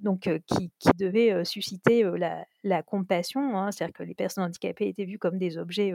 donc 0.00 0.20
qui, 0.46 0.70
qui, 0.78 0.90
devait 0.98 1.44
susciter 1.44 2.04
la, 2.04 2.46
la, 2.62 2.82
compassion, 2.82 3.58
hein, 3.58 3.70
c'est-à-dire 3.72 3.92
que 3.94 4.02
les 4.04 4.14
personnes 4.14 4.44
handicapées 4.44 4.88
étaient 4.88 5.04
vues 5.04 5.18
comme 5.18 5.38
des 5.38 5.58
objets 5.58 5.92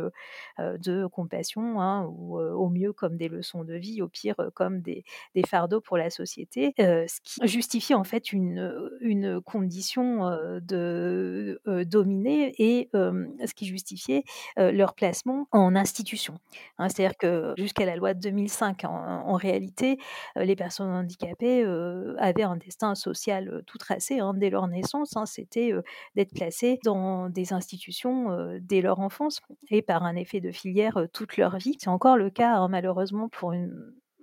de 0.59 1.07
compassion, 1.07 1.81
hein, 1.81 2.05
ou 2.05 2.37
au 2.37 2.69
mieux 2.69 2.93
comme 2.93 3.17
des 3.17 3.29
leçons 3.29 3.63
de 3.63 3.73
vie, 3.73 4.01
au 4.01 4.09
pire 4.09 4.35
comme 4.53 4.81
des, 4.81 5.05
des 5.33 5.43
fardeaux 5.43 5.81
pour 5.81 5.97
la 5.97 6.09
société, 6.09 6.73
ce 6.77 7.19
qui 7.23 7.47
justifiait 7.47 7.95
en 7.95 8.03
fait 8.03 8.33
une, 8.33 8.91
une 8.99 9.41
condition 9.41 10.29
de 10.61 11.61
dominée 11.85 12.53
et 12.57 12.89
ce 12.93 13.53
qui 13.53 13.65
justifiait 13.65 14.23
leur 14.57 14.93
placement 14.93 15.47
en 15.51 15.75
institution. 15.75 16.39
c'est-à-dire 16.79 17.17
que 17.17 17.53
jusqu'à 17.57 17.85
la 17.85 17.95
loi 17.95 18.13
de 18.13 18.19
2005 18.19 18.85
en 19.25 19.33
réalité, 19.35 19.97
les 20.35 20.55
personnes 20.55 20.89
handicapées, 20.89 21.63
avaient 22.17 22.43
un 22.43 22.57
destin 22.57 22.95
social, 22.95 23.63
tout 23.65 23.77
tracé, 23.77 24.19
hein, 24.19 24.33
dès 24.35 24.49
leur 24.49 24.67
naissance, 24.67 25.15
hein. 25.15 25.25
C'était, 25.25 25.73
d'être 26.15 26.33
placées 26.33 26.79
dans 26.83 27.29
des 27.29 27.53
institutions, 27.53 28.57
dès 28.61 28.81
leur 28.81 28.99
enfance 28.99 29.41
et 29.69 29.81
par 29.81 30.03
un 30.03 30.15
effet 30.15 30.41
de 30.41 30.51
filière, 30.51 31.07
toute 31.13 31.37
leur 31.37 31.57
vie. 31.57 31.75
C'est 31.79 31.89
encore 31.89 32.17
le 32.17 32.29
cas, 32.29 32.55
hein, 32.55 32.67
malheureusement 32.67 33.29
pour 33.29 33.53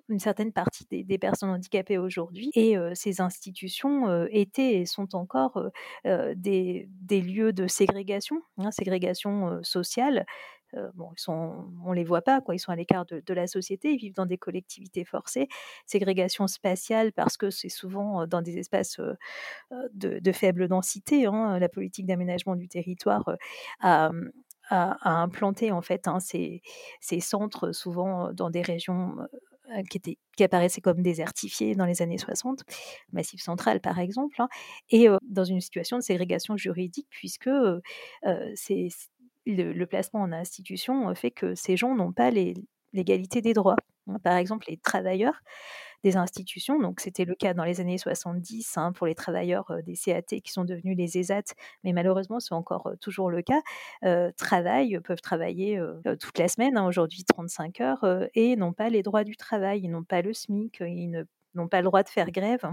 une 0.09 0.19
certaine 0.19 0.53
partie 0.53 0.87
des, 0.91 1.19
personnes 1.19 1.51
handicapées 1.51 1.99
aujourd'hui. 1.99 2.51
Et 2.55 2.77
ces 2.95 3.21
institutions 3.21 4.27
étaient 4.31 4.81
et 4.81 4.87
sont 4.87 5.15
encore 5.15 5.63
des, 6.05 6.89
lieux 7.11 7.53
de 7.53 7.67
ségrégation, 7.67 8.41
ségrégation 8.71 9.63
sociale. 9.63 10.27
Bon, 10.95 11.11
ils 11.17 11.21
sont, 11.21 11.67
on 11.85 11.93
les 11.93 12.05
voit 12.05 12.23
pas, 12.23 12.41
quoi. 12.41 12.55
Ils 12.55 12.59
sont 12.59 12.73
à 12.73 12.77
l'écart 12.77 13.07
de, 13.07 13.35
la 13.35 13.47
société. 13.47 13.93
Ils 13.93 13.99
vivent 13.99 14.15
dans 14.15 14.27
des 14.27 14.39
collectivités 14.39 15.05
forcées. 15.05 15.49
Ségrégation 15.87 16.47
spatiale 16.47 17.13
parce 17.13 17.37
que 17.37 17.51
c'est 17.51 17.69
souvent 17.69 18.27
dans 18.27 18.43
des 18.43 18.59
espaces 18.59 19.01
de, 19.93 20.33
faible 20.33 20.69
densité. 20.69 21.27
Hein. 21.27 21.59
La 21.59 21.69
politique 21.69 22.07
d'aménagement 22.07 22.57
du 22.57 22.69
territoire 22.69 23.29
a, 23.81 24.11
implanté 24.71 25.73
en 25.73 25.83
fait 25.83 26.09
hein, 26.09 26.21
ces, 26.21 26.63
ces, 27.01 27.21
centres 27.21 27.73
souvent 27.73 28.33
dans 28.33 28.49
des 28.49 28.63
régions 28.63 29.17
euh, 29.71 29.83
qui, 29.91 29.99
était, 29.99 30.19
qui 30.37 30.45
apparaissaient 30.45 30.81
comme 30.81 31.03
désertifiés 31.03 31.75
dans 31.75 31.85
les 31.85 32.03
années 32.03 32.19
60, 32.19 32.63
Massif 33.13 33.43
central 33.43 33.81
par 33.81 33.99
exemple, 33.99 34.41
hein, 34.41 34.49
et 34.91 35.09
dans 35.23 35.45
une 35.45 35.61
situation 35.61 35.99
de 35.99 36.03
ségrégation 36.03 36.57
juridique, 36.57 37.09
puisque 37.11 37.51
c'est, 38.55 38.89
le, 39.47 39.85
placement 39.85 40.21
en 40.23 40.33
institution 40.33 41.15
fait 41.15 41.31
que 41.31 41.55
ces 41.55 41.77
gens 41.77 41.95
n'ont 41.95 42.13
pas 42.13 42.31
l'égalité 42.31 43.41
des 43.41 43.53
droits. 43.53 43.77
Par 44.23 44.37
exemple, 44.37 44.67
les 44.69 44.77
travailleurs 44.77 45.41
des 46.03 46.19
institutions. 46.19 46.79
Donc, 46.79 47.01
c'était 47.01 47.25
le 47.25 47.35
cas 47.35 47.55
dans 47.55 47.65
les 47.65 47.81
années 47.81 47.97
70 47.97 48.77
hein, 48.77 48.93
pour 48.93 49.07
les 49.07 49.15
travailleurs 49.15 49.73
des 49.87 49.95
CAT 49.97 50.41
qui 50.45 50.53
sont 50.53 50.65
devenus 50.65 50.97
les 50.99 51.19
ESAT, 51.19 51.55
mais 51.83 51.95
malheureusement, 51.95 52.41
c'est 52.41 52.55
encore 52.55 52.91
toujours 53.01 53.31
le 53.31 53.43
cas. 53.43 53.63
travaillent, 54.37 55.01
peuvent 55.01 55.23
travailler 55.23 55.81
toute 56.21 56.39
la 56.39 56.49
semaine, 56.49 56.77
hein, 56.77 56.87
aujourd'hui 56.87 57.25
35 57.25 57.81
heures, 57.81 58.29
et 58.35 58.57
n'ont 58.57 58.75
pas 58.75 58.91
les 58.91 59.03
droits 59.03 59.25
du 59.25 59.37
travail, 59.37 59.81
ils 59.83 59.91
n'ont 59.91 60.05
pas 60.05 60.21
le 60.21 60.35
SMIC, 60.35 60.81
ils 60.81 61.09
ne 61.09 61.25
n'ont 61.55 61.69
pas 61.69 61.81
le 61.81 61.85
droit 61.85 62.03
de 62.03 62.09
faire 62.09 62.31
grève, 62.31 62.65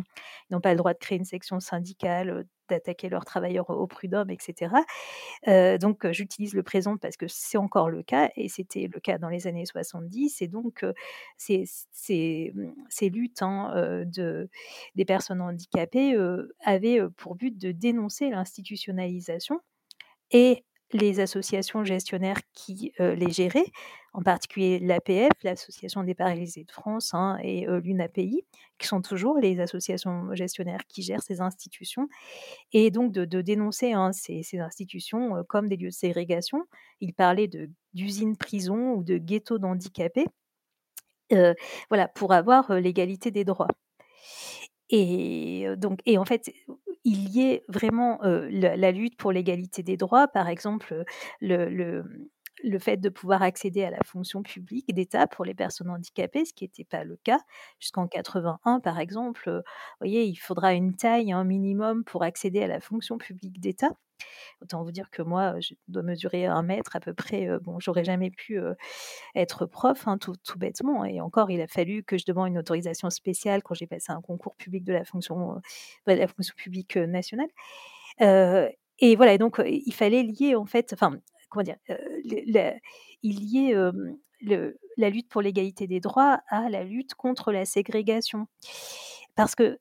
ils 0.49 0.53
n'ont 0.53 0.61
pas 0.61 0.71
le 0.71 0.77
droit 0.77 0.93
de 0.93 0.99
créer 0.99 1.17
une 1.17 1.25
section 1.25 1.59
syndicale, 1.59 2.45
d'attaquer 2.69 3.09
leurs 3.09 3.25
travailleurs 3.25 3.69
au 3.69 3.85
prud'homme, 3.87 4.29
etc. 4.29 4.73
donc 5.79 6.09
j'utilise 6.11 6.53
le 6.53 6.63
présent 6.63 6.97
parce 6.97 7.17
que 7.17 7.25
c'est 7.27 7.57
encore 7.57 7.89
le 7.89 8.03
cas, 8.03 8.29
et 8.35 8.49
c'était 8.49 8.89
le 8.91 8.99
cas 8.99 9.17
dans 9.17 9.29
les 9.29 9.47
années 9.47 9.65
70, 9.65 10.41
et 10.41 10.47
donc 10.47 10.85
ces, 11.37 11.65
mmh, 12.09 12.73
ces, 12.89 13.09
luttes 13.09 13.41
hein, 13.41 14.03
de, 14.05 14.49
des 14.95 15.05
personnes 15.05 15.41
handicapées 15.41 16.15
avaient 16.63 17.01
pour 17.17 17.35
but 17.35 17.57
de 17.57 17.71
dénoncer 17.71 18.29
l'institutionnalisation 18.29 19.59
et 20.31 20.63
les 20.93 21.19
associations 21.19 21.83
gestionnaires 21.83 22.39
qui 22.53 22.93
les 22.99 23.31
géraient, 23.31 23.71
en 24.13 24.21
particulier 24.21 24.79
l'APF, 24.79 25.31
l'Association 25.43 26.03
des 26.03 26.15
paralysés 26.15 26.63
de 26.63 26.71
France, 26.71 27.13
hein, 27.13 27.37
et 27.43 27.65
l'UNAPI, 27.67 28.43
qui 28.77 28.87
sont 28.87 29.01
toujours 29.01 29.37
les 29.37 29.59
associations 29.59 30.33
gestionnaires 30.35 30.81
qui 30.87 31.01
gèrent 31.01 31.23
ces 31.23 31.41
institutions, 31.41 32.07
et 32.73 32.91
donc 32.91 33.11
de, 33.11 33.41
dénoncer 33.41 33.93
hein, 33.93 34.11
ces, 34.11 34.43
institutions 34.59 35.43
comme 35.47 35.67
des 35.67 35.77
lieux 35.77 35.89
de 35.89 35.93
ségrégation. 35.93 36.65
Ils 36.99 37.13
parlaient 37.13 37.49
d'usines-prisons 37.93 38.93
ou 38.93 39.03
de 39.03 39.17
ghettos 39.17 39.59
d'handicapés, 39.59 40.27
voilà, 41.89 42.07
pour 42.09 42.33
avoir 42.33 42.73
l'égalité 42.73 43.31
des 43.31 43.45
droits. 43.45 43.67
Et 44.91 45.65
donc, 45.77 45.99
et 46.05 46.17
en 46.17 46.25
fait, 46.25 46.51
il 47.03 47.29
y 47.29 47.41
ait 47.41 47.63
vraiment 47.67 48.19
la, 48.23 48.91
lutte 48.91 49.17
pour 49.17 49.31
l'égalité 49.31 49.83
des 49.83 49.97
droits, 49.97 50.27
par 50.27 50.47
exemple 50.49 51.05
le, 51.39 52.03
le, 52.63 52.79
fait 52.79 52.97
de 52.97 53.09
pouvoir 53.09 53.41
accéder 53.41 53.83
à 53.83 53.89
la 53.89 53.99
fonction 54.05 54.43
publique 54.43 54.93
d'État 54.93 55.27
pour 55.27 55.45
les 55.45 55.53
personnes 55.55 55.89
handicapées, 55.89 56.45
ce 56.45 56.53
qui 56.53 56.65
n'était 56.65 56.83
pas 56.83 57.03
le 57.03 57.17
cas 57.23 57.39
jusqu'en 57.79 58.07
81, 58.07 58.81
par 58.81 58.99
exemple. 58.99 59.49
Vous 59.49 59.61
voyez, 60.01 60.25
il 60.25 60.35
faudra 60.35 60.73
une 60.73 60.95
taille 60.95 61.31
un 61.31 61.45
minimum 61.45 62.03
pour 62.03 62.23
accéder 62.23 62.61
à 62.61 62.67
la 62.67 62.81
fonction 62.81 63.17
publique 63.17 63.59
d'État. 63.61 63.91
Autant 64.61 64.83
vous 64.83 64.91
dire 64.91 65.09
que 65.09 65.21
moi, 65.21 65.59
je 65.59 65.73
dois 65.87 66.03
mesurer 66.03 66.45
un 66.45 66.61
mètre 66.63 66.95
à 66.95 66.99
peu 66.99 67.13
près. 67.13 67.47
bon, 67.59 67.79
j'aurais 67.79 68.03
jamais 68.03 68.31
pu 68.31 68.59
être 69.35 69.65
prof, 69.65 70.07
hein, 70.07 70.17
tout, 70.17 70.35
bêtement. 70.57 71.05
Et 71.05 71.21
encore, 71.21 71.51
il 71.51 71.61
a 71.61 71.67
fallu 71.67 72.03
que 72.03 72.17
je 72.17 72.25
demande 72.25 72.49
une 72.49 72.57
autorisation 72.57 73.09
spéciale 73.09 73.63
quand 73.63 73.73
j'ai 73.73 73.87
passé 73.87 74.11
un 74.11 74.21
concours 74.21 74.55
public 74.55 74.83
de 74.83 74.93
la 74.93 75.03
fonction, 75.03 75.61
de 76.07 76.13
la 76.13 76.27
fonction 76.27 76.53
publique 76.55 76.97
nationale. 76.97 77.49
et 78.19 79.15
voilà, 79.15 79.37
donc 79.37 79.61
il 79.65 79.93
fallait 79.93 80.23
lier 80.23 80.55
en 80.55 80.65
fait, 80.65 80.93
enfin, 80.93 81.17
comment 81.49 81.63
dire, 81.63 81.77
il 83.23 83.51
liait 83.51 83.73
le, 84.41 84.79
la 84.97 85.09
lutte 85.09 85.29
pour 85.29 85.41
l'égalité 85.41 85.87
des 85.87 85.99
droits 85.99 86.41
à 86.47 86.69
la 86.69 86.83
lutte 86.83 87.15
contre 87.15 87.51
la 87.51 87.65
ségrégation 87.65 88.47
parce 89.35 89.55
que 89.55 89.79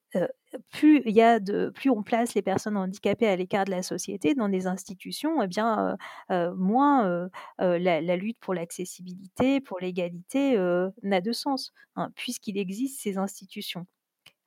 plus 0.71 1.03
il 1.07 1.15
y 1.15 1.23
a 1.23 1.41
de 1.41 1.71
plus 1.75 1.91
on 1.91 2.03
place 2.03 2.35
les 2.35 2.43
personnes 2.43 2.77
handicapées 2.77 3.29
à 3.29 3.37
l'écart 3.37 3.65
de 3.65 3.71
la 3.71 3.83
société 3.83 4.35
dans 4.35 4.49
des 4.49 4.67
institutions, 4.67 5.43
eh 5.43 5.47
bien 5.47 5.97
moins 6.29 7.29
la, 7.59 8.17
lutte 8.17 8.39
pour 8.41 8.55
l'accessibilité, 8.55 9.61
pour 9.61 9.81
l'égalité 9.81 10.57
n'a 11.03 11.21
de 11.21 11.33
sens, 11.33 11.73
hein, 11.97 12.11
puisqu'il 12.17 12.59
existe 12.59 13.01
ces 13.01 13.19
institutions. 13.19 13.87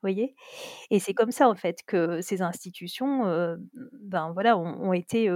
Voyez? 0.04 0.36
Et 0.92 1.00
c'est 1.00 1.14
comme 1.14 1.32
ça 1.32 1.50
en 1.50 1.56
fait 1.56 1.78
que 1.88 2.20
ces 2.20 2.42
institutions, 2.42 3.24
ben 4.02 4.32
voilà, 4.34 4.58
ont, 4.58 4.92
été, 4.92 5.30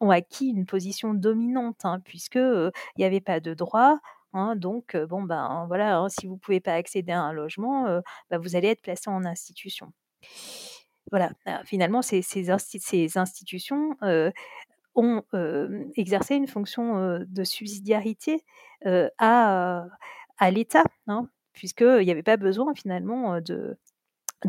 acquis 0.00 0.48
une 0.48 0.66
position 0.66 1.14
dominante, 1.14 1.84
hein, 1.84 2.00
puisque 2.04 2.34
il 2.34 2.72
n'y 2.98 3.04
avait 3.04 3.20
pas 3.20 3.38
de 3.38 3.54
droit, 3.54 4.00
Hein, 4.34 4.56
donc, 4.56 4.96
bon, 4.96 5.22
ben 5.22 5.64
voilà, 5.68 5.98
hein, 5.98 6.08
si 6.08 6.26
vous 6.26 6.34
ne 6.34 6.38
pouvez 6.38 6.60
pas 6.60 6.74
accéder 6.74 7.12
à 7.12 7.22
un 7.22 7.32
logement, 7.32 8.00
bah, 8.30 8.38
vous 8.38 8.56
allez 8.56 8.68
être 8.68 8.82
placé 8.82 9.08
en 9.10 9.24
institution. 9.24 9.92
Voilà, 11.10 11.30
bah, 11.46 11.62
finalement, 11.64 12.02
ces, 12.02 12.50
institutions 12.50 13.96
ont 14.94 15.22
exercé 15.96 16.34
une 16.36 16.48
fonction 16.48 17.20
de 17.26 17.44
subsidiarité 17.44 18.44
à, 19.18 19.86
l'État, 20.50 20.84
hein, 21.06 21.28
puisqu'il 21.52 22.04
n'y 22.04 22.10
avait 22.10 22.22
pas 22.22 22.36
besoin 22.36 22.74
finalement 22.74 23.40
de 23.40 23.76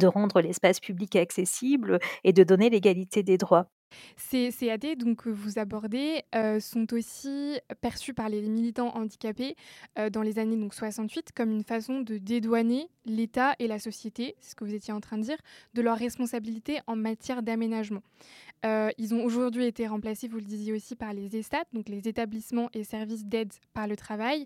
rendre 0.08 0.42
l'espace 0.42 0.80
public 0.80 1.16
accessible 1.16 2.00
et 2.24 2.34
de 2.34 2.44
donner 2.44 2.70
l'égalité 2.70 3.24
des 3.24 3.38
droits. 3.38 3.70
Ces 4.18 4.52
CAD 4.52 4.98
donc, 4.98 5.24
que 5.24 5.30
vous 5.30 5.60
abordez 5.60 6.24
sont 6.60 6.94
aussi 6.94 7.58
perçus 7.82 8.14
par 8.14 8.30
les 8.30 8.42
militants 8.42 8.96
handicapés 8.96 9.56
dans 10.12 10.22
les 10.22 10.40
années 10.40 10.58
donc, 10.58 10.74
68 10.74 11.32
comme 11.36 11.52
une 11.52 11.64
façon 11.64 12.02
de 12.02 12.18
dédouaner 12.18 12.90
l'État 13.06 13.56
et 13.60 13.68
la 13.68 13.80
société, 13.80 14.36
c'est 14.40 14.52
ce 14.52 14.56
que 14.56 14.64
vous 14.64 14.74
étiez 14.74 14.94
en 14.94 15.00
train 15.00 15.18
de 15.18 15.24
dire, 15.24 15.38
de 15.74 15.82
leurs 15.82 15.98
responsabilités 15.98 16.80
en 16.88 16.96
matière 16.96 17.44
d'aménagement. 17.44 18.02
ils 18.64 19.14
ont 19.14 19.24
aujourd'hui 19.24 19.66
été 19.66 19.88
remplacés, 19.88 20.28
vous 20.28 20.38
le 20.38 20.44
disiez 20.44 20.74
aussi, 20.74 20.96
par 20.96 21.14
les 21.14 21.36
ESTAT, 21.36 21.66
donc 21.74 21.90
les 21.90 22.08
établissements 22.08 22.70
et 22.74 22.84
services 22.84 23.26
d'aide 23.26 23.54
par 23.74 23.88
le 23.88 23.96
travail. 23.96 24.46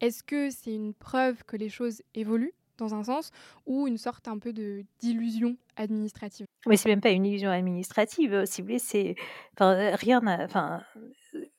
Est-ce 0.00 0.22
que 0.22 0.50
c'est 0.50 0.74
une 0.74 0.94
preuve 0.94 1.44
que 1.44 1.56
les 1.56 1.68
choses 1.68 2.02
évoluent? 2.14 2.54
Dans 2.78 2.94
un 2.94 3.04
sens, 3.04 3.30
ou 3.66 3.86
une 3.86 3.98
sorte 3.98 4.28
un 4.28 4.38
peu 4.38 4.52
d'illusion 4.52 5.56
administrative. 5.76 6.46
Mais 6.66 6.76
c'est 6.76 6.88
même 6.88 7.00
pas 7.00 7.10
une 7.10 7.26
illusion 7.26 7.50
administrative, 7.50 8.44
si 8.46 8.60
vous 8.60 8.66
voulez, 8.66 8.78
c'est 8.78 9.14
enfin, 9.54 9.94
rien, 9.96 10.20
enfin, 10.42 10.82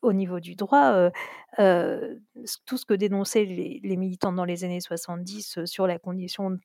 au 0.01 0.13
niveau 0.13 0.39
du 0.39 0.55
droit, 0.55 1.09
tout 1.57 2.77
ce 2.77 2.85
que 2.85 2.93
dénonçaient 2.93 3.45
les, 3.45 3.97
militants 3.97 4.33
dans 4.33 4.45
les 4.45 4.63
années 4.63 4.81
70 4.81 5.65
sur 5.65 5.87
la 5.87 5.99
condition, 5.99 6.59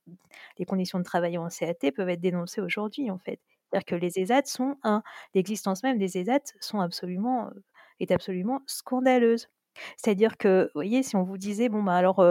les 0.58 0.64
conditions 0.64 0.98
de 0.98 1.04
travail 1.04 1.38
en 1.38 1.48
CAT 1.48 1.92
peuvent 1.94 2.08
être 2.08 2.20
dénoncées 2.20 2.60
aujourd'hui, 2.60 3.10
en 3.10 3.18
fait. 3.18 3.40
C'est-à-dire 3.70 3.84
que 3.84 3.94
les 3.94 4.18
ESAT 4.18 4.46
sont 4.46 4.76
un, 4.82 5.02
l'existence 5.34 5.82
même 5.82 5.98
des 5.98 6.16
ESAT 6.16 6.40
sont 6.60 6.80
absolument, 6.80 7.50
est 8.00 8.10
absolument 8.10 8.62
scandaleuse. 8.66 9.48
C'est-à-dire 9.96 10.36
que, 10.36 10.64
vous 10.64 10.70
voyez, 10.74 11.02
si 11.02 11.16
on 11.16 11.22
vous 11.22 11.38
disait, 11.38 11.68
bon, 11.68 11.82
bah 11.82 11.94
alors, 11.94 12.24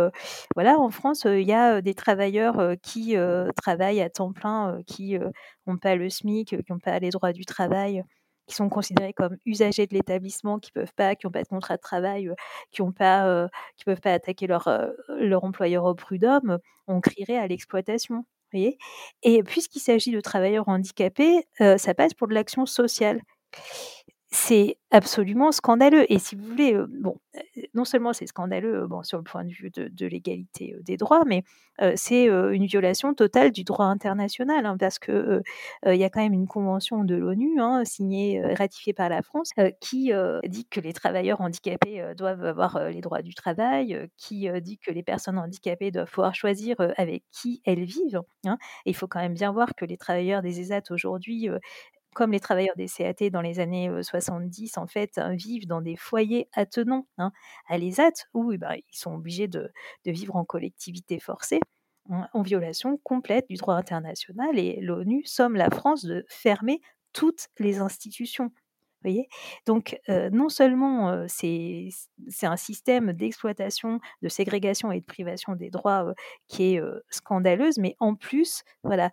voilà, 0.56 0.80
en 0.80 0.90
France, 0.90 1.26
il 1.26 1.48
y 1.48 1.54
a 1.54 1.82
des 1.82 1.94
travailleurs 1.94 2.76
qui 2.82 3.16
travaillent 3.56 4.02
à 4.02 4.10
temps 4.10 4.34
plein, 4.34 4.80
qui 4.86 5.18
n'ont 5.66 5.78
pas 5.78 5.96
le 5.96 6.10
SMIC, 6.10 6.50
qui 6.50 6.72
n'ont 6.72 6.80
pas 6.80 7.00
les 7.00 7.10
droits 7.10 7.34
du 7.34 7.46
travail, 7.46 8.04
qui 8.48 8.56
sont 8.56 8.70
considérés 8.70 9.14
comme 9.14 9.38
usagers 9.46 9.88
de 9.88 9.94
l'établissement, 9.94 10.60
qui 10.60 10.72
peuvent 10.72 10.94
pas, 10.96 11.16
qui 11.16 11.26
n'ont 11.28 11.32
pas 11.32 11.44
de 11.44 11.48
contrat 11.48 11.76
de 11.76 11.82
travail, 11.82 12.32
qui 12.72 12.82
ont 12.82 12.94
pas, 12.94 13.48
peuvent 13.86 14.02
pas 14.02 14.14
attaquer 14.14 14.48
leur, 14.48 14.70
leur 15.10 15.44
employeur 15.44 15.86
au 15.86 15.96
prud'homme, 15.96 16.60
on 16.88 17.02
crierait 17.02 17.38
à 17.38 17.48
l'exploitation. 17.48 18.26
Voyez? 18.54 18.78
Et 19.24 19.44
puisqu'il 19.44 19.82
s'agit 19.82 20.12
de 20.12 20.22
travailleurs 20.22 20.70
handicapés, 20.70 21.44
ça 21.60 21.94
passe 21.94 22.14
pour 22.14 22.30
de 22.30 22.34
l'action 22.34 22.66
sociale. 22.66 23.22
C'est 24.30 24.78
absolument 24.92 25.52
scandaleux 25.52 26.06
et 26.12 26.20
si 26.20 26.36
vous 26.36 26.44
voulez, 26.46 26.74
heu, 26.74 26.88
bon, 26.90 27.16
heu, 27.38 27.64
non 27.74 27.86
seulement 27.86 28.12
c'est 28.14 28.28
scandaleux, 28.28 28.86
bon, 28.88 29.04
sur 29.04 29.18
le 29.18 29.24
point 29.24 29.46
de 29.46 29.52
vue 29.52 29.70
de 29.72 30.06
l'égalité, 30.06 30.76
des 30.84 30.98
droits, 30.98 31.24
mais 31.26 31.44
c'est, 31.96 32.26
une 32.28 32.66
violation 32.66 33.14
totale 33.14 33.52
du 33.52 33.64
droit 33.64 33.86
international, 33.86 34.66
hein, 34.66 34.78
parce 34.80 34.98
que, 35.00 35.42
il 35.86 35.96
y 35.96 36.04
a 36.04 36.10
quand 36.10 36.22
même 36.22 36.34
une 36.34 36.48
convention 36.48 37.04
de 37.04 37.16
l'ONU, 37.16 37.60
hein, 37.62 37.84
signée, 37.86 38.42
ratifiée 38.56 38.94
par 38.94 39.10
la 39.10 39.22
France, 39.22 39.52
qui, 39.82 40.12
dit 40.46 40.66
que 40.68 40.80
les 40.82 40.94
travailleurs 40.94 41.40
handicapés, 41.42 42.04
doivent 42.18 42.44
avoir, 42.46 42.90
les 42.90 43.02
droits 43.02 43.22
du 43.22 43.34
travail, 43.36 44.10
qui, 44.18 44.50
dit 44.62 44.78
que 44.80 44.92
les 44.92 45.04
personnes 45.04 45.38
handicapées 45.38 45.92
doivent 45.92 46.10
pouvoir 46.12 46.34
choisir, 46.36 46.76
avec 46.98 47.24
qui 47.32 47.62
elles 47.66 47.84
vivent, 47.86 48.22
hein. 48.46 48.58
Il 48.86 48.96
faut 48.96 49.08
quand 49.08 49.20
même 49.20 49.34
bien 49.36 49.52
voir 49.52 49.76
que 49.76 49.86
les 49.86 49.98
travailleurs 49.98 50.42
des 50.42 50.60
ESAT 50.62 50.82
aujourd'hui, 50.92 51.50
comme 52.16 52.32
les 52.32 52.40
travailleurs 52.40 52.76
des 52.76 52.88
CAT 52.88 53.30
dans 53.32 53.42
les 53.42 53.60
années, 53.60 53.90
heu, 53.90 54.04
70 54.04 54.78
en 54.78 54.88
fait, 54.88 55.18
hein, 55.18 55.36
vivent 55.36 55.68
dans 55.68 55.82
des 55.82 55.96
foyers 55.96 56.50
attenants, 56.54 57.08
hein, 57.18 57.32
à 57.68 57.78
l'ESAT 57.78 58.14
où 58.34 58.52
et 58.52 58.58
bah, 58.58 58.76
ils 58.78 58.98
sont 58.98 59.14
obligés 59.16 59.48
de 59.48 59.72
vivre 60.06 60.36
en 60.36 60.46
collectivité 60.46 61.20
forcée, 61.20 61.60
hein, 62.10 62.28
en 62.34 62.42
violation 62.42 62.98
complète 63.04 63.48
du 63.50 63.56
droit 63.58 63.76
international 63.76 64.58
et 64.60 64.80
l'ONU 64.82 65.22
somme 65.26 65.56
la 65.56 65.70
France 65.70 66.06
de 66.06 66.26
fermer 66.30 66.82
toutes 67.14 67.48
les 67.60 67.80
institutions. 67.80 68.52
Voyez? 69.04 69.28
Donc 69.68 70.00
non 70.32 70.50
seulement, 70.50 71.26
c'est 71.28 71.90
un 72.42 72.58
système 72.58 73.14
d'exploitation, 73.14 74.00
de 74.24 74.28
ségrégation 74.28 74.92
et 74.92 75.00
de 75.02 75.06
privation 75.06 75.56
des 75.56 75.70
droits, 75.70 76.14
qui 76.48 76.76
est, 76.76 76.82
scandaleuse, 77.12 77.78
mais 77.78 77.96
en 78.00 78.16
plus, 78.16 78.64
voilà, 78.84 79.12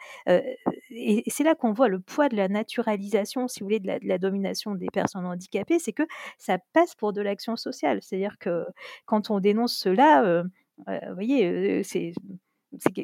et 0.97 1.25
c'est 1.31 1.45
là 1.45 1.55
qu'on 1.55 1.73
voit 1.73 1.89
le 1.89 2.01
poids 2.01 2.29
de 2.29 2.37
la 2.37 2.49
naturalisation, 2.49 3.49
si 3.49 3.61
vous 3.61 3.67
voulez, 3.67 3.81
de 3.81 3.89
la 4.09 4.19
domination 4.19 4.75
des 4.75 4.87
personnes 4.93 5.27
handicapées, 5.27 5.79
c'est 5.79 5.93
que 5.93 6.05
ça 6.39 6.59
passe 6.73 6.95
pour 6.95 7.13
de 7.13 7.21
l'action 7.23 7.57
sociale. 7.57 8.01
C'est-à-dire 8.03 8.39
que 8.39 8.67
quand 9.07 9.31
on 9.31 9.41
dénonce 9.41 9.75
cela, 9.77 10.25
heu 10.25 10.45
heu, 10.89 10.99
vous 11.09 11.15
voyez, 11.15 11.47
heu, 11.81 11.83
c'est 11.85 12.13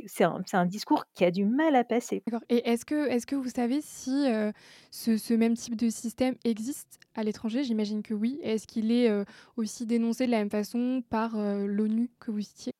c'est 0.06 0.24
un 0.56 0.66
discours 0.66 1.04
qui 1.14 1.24
a 1.24 1.30
du 1.30 1.44
mal 1.44 1.74
à 1.76 1.84
passer. 1.84 2.22
Et 2.48 2.68
est-ce 2.68 2.84
que 3.26 3.34
vous 3.36 3.48
savez 3.48 3.80
si, 3.80 4.10
heu, 4.28 4.52
ce 4.90 5.16
ce 5.16 5.34
même 5.34 5.54
type 5.56 5.76
de 5.76 5.88
système 5.88 6.34
existe 6.44 6.98
à 7.14 7.22
l'étranger? 7.24 7.64
J'imagine 7.64 8.02
que 8.02 8.14
oui. 8.14 8.38
Est-ce 8.42 8.66
qu'il 8.66 8.90
est, 8.92 9.08
heu, 9.10 9.24
aussi 9.56 9.86
dénoncé 9.86 10.26
de 10.26 10.30
la 10.30 10.38
même 10.38 10.50
façon 10.50 11.02
par, 11.08 11.36
heu, 11.38 11.66
l'ONU 11.66 12.10
que 12.20 12.30
vous 12.30 12.40
citiez? 12.40 12.72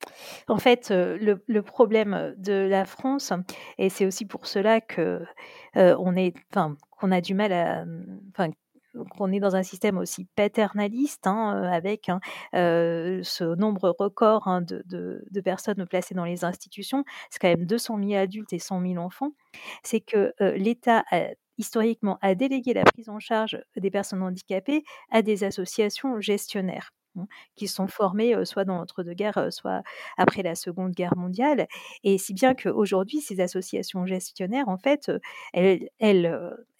En 0.49 0.59
fait, 0.59 0.91
le 0.91 1.43
le 1.47 1.63
problème, 1.63 2.35
de 2.39 2.53
la 2.69 2.85
France 2.85 3.33
et 3.79 3.89
c'est 3.89 4.07
aussi 4.07 4.25
pour 4.27 4.47
cela 4.47 4.81
que, 4.81 5.25
on 5.75 6.17
est 6.17 6.35
qu'on 6.53 7.13
a 7.13 7.21
du 7.21 7.35
mal 7.35 7.53
à, 7.53 7.85
qu'on 9.17 9.33
est 9.33 9.41
dans 9.41 9.57
un 9.57 9.63
système 9.63 9.99
aussi 9.99 10.27
paternaliste, 10.37 11.27
hein, 11.27 11.61
heu, 11.63 11.67
avec, 11.69 12.09
hein, 12.09 12.21
heu, 12.55 13.21
ce 13.25 13.45
nombre 13.57 13.95
record, 13.99 14.49
hein, 14.49 14.61
de 14.63 14.83
de 14.87 15.25
de 15.31 15.41
personnes 15.41 15.87
placées 15.87 16.15
dans 16.15 16.25
les 16.25 16.45
institutions. 16.45 17.05
C'est 17.31 17.39
quand 17.41 17.49
même 17.49 17.67
200 17.67 17.99
000 17.99 18.17
adultes 18.17 18.53
et 18.53 18.59
100 18.59 18.81
000 18.81 18.99
enfants. 18.99 19.33
C'est 19.83 20.01
que, 20.01 20.33
heu, 20.41 20.53
l'État 20.57 21.05
a 21.11 21.29
historiquement 21.59 22.19
a 22.23 22.35
délégué 22.35 22.73
la 22.75 22.85
prise 22.85 23.09
en 23.11 23.19
charge 23.21 23.61
des 23.77 23.91
personnes 23.91 24.23
handicapées 24.23 24.83
à 25.11 25.21
des 25.23 25.45
associations 25.45 26.19
gestionnaires, 26.21 26.93
mmh, 27.17 27.25
qui 27.57 27.69
sont 27.69 27.87
formées, 27.89 28.35
heu, 28.35 28.45
soit 28.47 28.65
dans 28.65 28.77
l'entre-deux-guerres, 28.77 29.53
soit 29.53 29.83
après 30.17 30.43
la 30.43 30.55
Seconde 30.55 30.93
Guerre 30.93 31.17
mondiale 31.17 31.67
et 32.05 32.17
si 32.19 32.33
bien 32.35 32.55
qu'aujourd'hui 32.55 33.21
ces 33.21 33.41
associations 33.41 34.07
gestionnaires 34.07 34.69
en 34.69 34.79
fait, 34.79 35.11
elles 35.53 35.91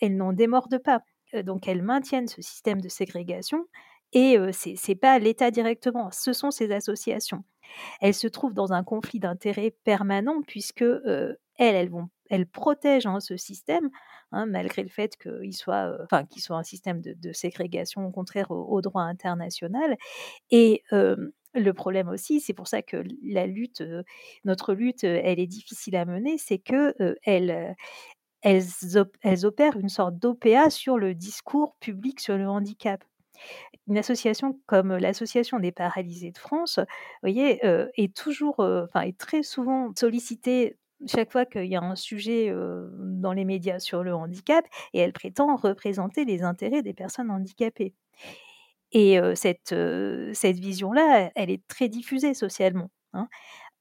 n'en 0.03 0.33
démordent 0.33 0.79
pas. 0.83 1.01
Heu, 1.35 1.43
donc 1.43 1.69
elles 1.69 1.83
maintiennent 1.83 2.29
ce 2.29 2.43
système 2.43 2.81
de 2.81 2.89
ségrégation 2.89 3.67
et 4.13 4.37
heu, 4.39 4.51
c'est 4.53 4.75
c'est 4.77 4.97
pas 4.97 5.19
l'État 5.19 5.51
directement, 5.53 6.11
ce 6.13 6.33
sont 6.33 6.51
ces 6.51 6.73
associations. 6.73 7.45
Elles 8.01 8.15
se 8.15 8.29
trouvent 8.29 8.55
dans 8.55 8.73
un 8.75 8.85
conflit 8.85 9.21
d'intérêts 9.21 9.73
permanent 9.85 10.43
puisque, 10.47 10.83
heu, 10.83 11.39
elles, 11.59 11.77
elles 11.77 11.91
vont 11.91 12.09
elles 12.31 12.47
protègent, 12.49 13.07
hein, 13.07 13.21
ce 13.21 13.37
système, 13.37 13.91
hein, 14.33 14.47
malgré 14.47 14.83
le 14.85 14.89
fait 14.91 15.17
qu'il 15.19 15.55
soit, 15.55 15.99
soit 16.39 16.57
un 16.59 16.63
système 16.65 17.01
de 17.03 17.33
ségrégation 17.33 18.11
contraire 18.13 18.51
au 18.53 18.65
au 18.71 18.81
droit 18.83 19.03
international 19.05 19.97
et 20.51 20.85
le 21.55 21.73
problème 21.75 22.09
aussi, 22.09 22.41
c'est 22.41 22.53
pour 22.55 22.69
ça 22.69 22.83
que 22.83 23.03
la 23.25 23.47
lutte, 23.47 23.83
notre 24.45 24.75
lutte, 24.75 25.05
elle 25.05 25.41
est 25.41 25.47
difficile 25.49 25.97
à 25.97 26.05
mener, 26.05 26.39
c'est 26.39 26.59
que, 26.59 26.95
heu, 27.03 27.17
elles, 28.43 28.65
opèrent 29.47 29.77
une 29.79 29.89
sorte 29.89 30.17
d'OPA 30.19 30.71
sur 30.71 30.99
le 30.99 31.15
discours 31.15 31.77
public 31.81 32.21
sur 32.21 32.37
le 32.39 32.49
handicap. 32.49 33.05
Une 33.89 33.99
association 33.99 34.59
comme 34.67 34.97
l'Association 34.97 35.59
des 35.61 35.73
paralysés 35.73 36.33
de 36.33 36.39
France, 36.39 36.81
voyez, 37.23 37.65
heu, 37.67 37.91
est 37.97 38.15
toujours, 38.17 38.61
enfin 38.61 39.03
est 39.03 39.19
très 39.19 39.43
souvent 39.43 39.93
sollicitée 39.99 40.77
chaque 41.07 41.33
fois 41.33 41.47
qu'il 41.47 41.67
y 41.67 41.77
a 41.77 41.83
un 41.83 41.97
sujet, 41.97 42.51
heu, 42.51 42.91
dans 42.99 43.33
les 43.33 43.45
médias 43.47 43.79
sur 43.81 44.05
le 44.05 44.15
handicap 44.15 44.65
et 44.95 45.01
elle 45.01 45.13
prétend 45.15 45.57
représenter 45.57 46.25
les 46.27 46.43
intérêts 46.43 46.83
des 46.83 46.95
personnes 46.95 47.31
handicapées 47.31 47.95
et 48.93 49.19
cette, 49.37 49.75
cette 50.35 50.59
vision-là, 50.59 51.31
elle 51.37 51.51
est 51.51 51.67
très 51.69 51.89
diffusée 51.89 52.35
socialement, 52.35 52.91
hein. 53.13 53.29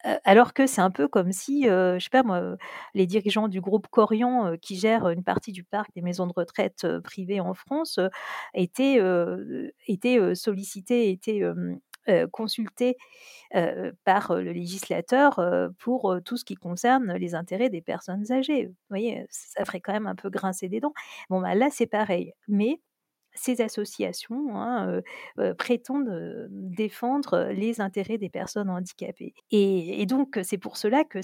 Alors 0.03 0.53
que 0.53 0.65
c'est 0.65 0.81
un 0.81 0.91
peu 0.91 1.07
comme 1.09 1.31
si, 1.33 1.67
heu, 1.67 1.95
je 1.99 2.03
sais 2.05 2.09
pas 2.09 2.23
moi, 2.23 2.55
les 2.93 3.05
dirigeants 3.05 3.47
du 3.49 3.59
groupe 3.59 3.87
Korian, 3.89 4.47
heu, 4.53 4.57
qui 4.57 4.77
gèrent 4.77 5.09
une 5.09 5.23
partie 5.23 5.51
du 5.51 5.63
parc 5.65 5.89
des 5.93 6.01
maisons 6.01 6.25
de 6.27 6.31
retraite, 6.33 6.87
privées 7.03 7.41
en 7.41 7.53
France, 7.53 7.99
étaient, 8.53 8.99
sollicités, 10.35 11.09
étaient, 11.11 11.41
consultés, 12.31 12.97
par, 14.05 14.35
le 14.35 14.53
législateur, 14.53 15.41
pour, 15.79 16.15
tout 16.25 16.37
ce 16.37 16.45
qui 16.45 16.55
concerne 16.55 17.13
les 17.15 17.35
intérêts 17.35 17.69
des 17.69 17.81
personnes 17.81 18.31
âgées. 18.31 18.67
Vous 18.67 18.75
voyez, 18.89 19.25
ça 19.31 19.65
ferait 19.65 19.81
quand 19.81 19.93
même 19.93 20.07
un 20.07 20.15
peu 20.15 20.29
grincer 20.29 20.69
des 20.69 20.79
dents. 20.81 20.93
Bon, 21.29 21.41
bah, 21.41 21.55
là, 21.55 21.69
c'est 21.71 21.87
pareil, 21.87 22.33
mais 22.47 22.81
ces 23.41 23.61
associations, 23.61 24.55
hein, 24.55 25.01
prétendent, 25.57 26.47
défendre 26.49 27.49
les 27.51 27.81
intérêts 27.81 28.17
des 28.17 28.29
personnes 28.29 28.69
handicapées. 28.69 29.33
Et 29.51 30.05
donc 30.05 30.39
c'est 30.43 30.57
pour 30.57 30.77
cela 30.77 31.03
que 31.03 31.19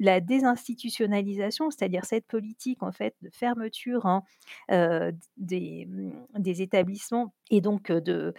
la 0.00 0.20
désinstitutionnalisation, 0.20 1.70
c'est-à-dire 1.70 2.04
cette 2.04 2.26
politique 2.26 2.82
en 2.82 2.92
fait 2.92 3.14
de 3.22 3.30
fermeture, 3.30 4.06
hein, 4.06 4.22
mmh, 4.70 5.10
des 5.36 6.62
établissements 6.62 7.34
et 7.50 7.60
donc 7.60 7.92
de, 7.92 8.34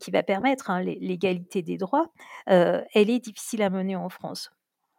qui 0.00 0.10
va 0.10 0.22
permettre, 0.22 0.70
hein, 0.70 0.82
l'é 0.82 0.98
l'égalité 1.00 1.62
des 1.62 1.78
droits, 1.78 2.12
elle 2.46 3.10
est 3.10 3.20
difficile 3.20 3.62
à 3.62 3.70
mener 3.70 3.96
en 3.96 4.08
France, 4.08 4.50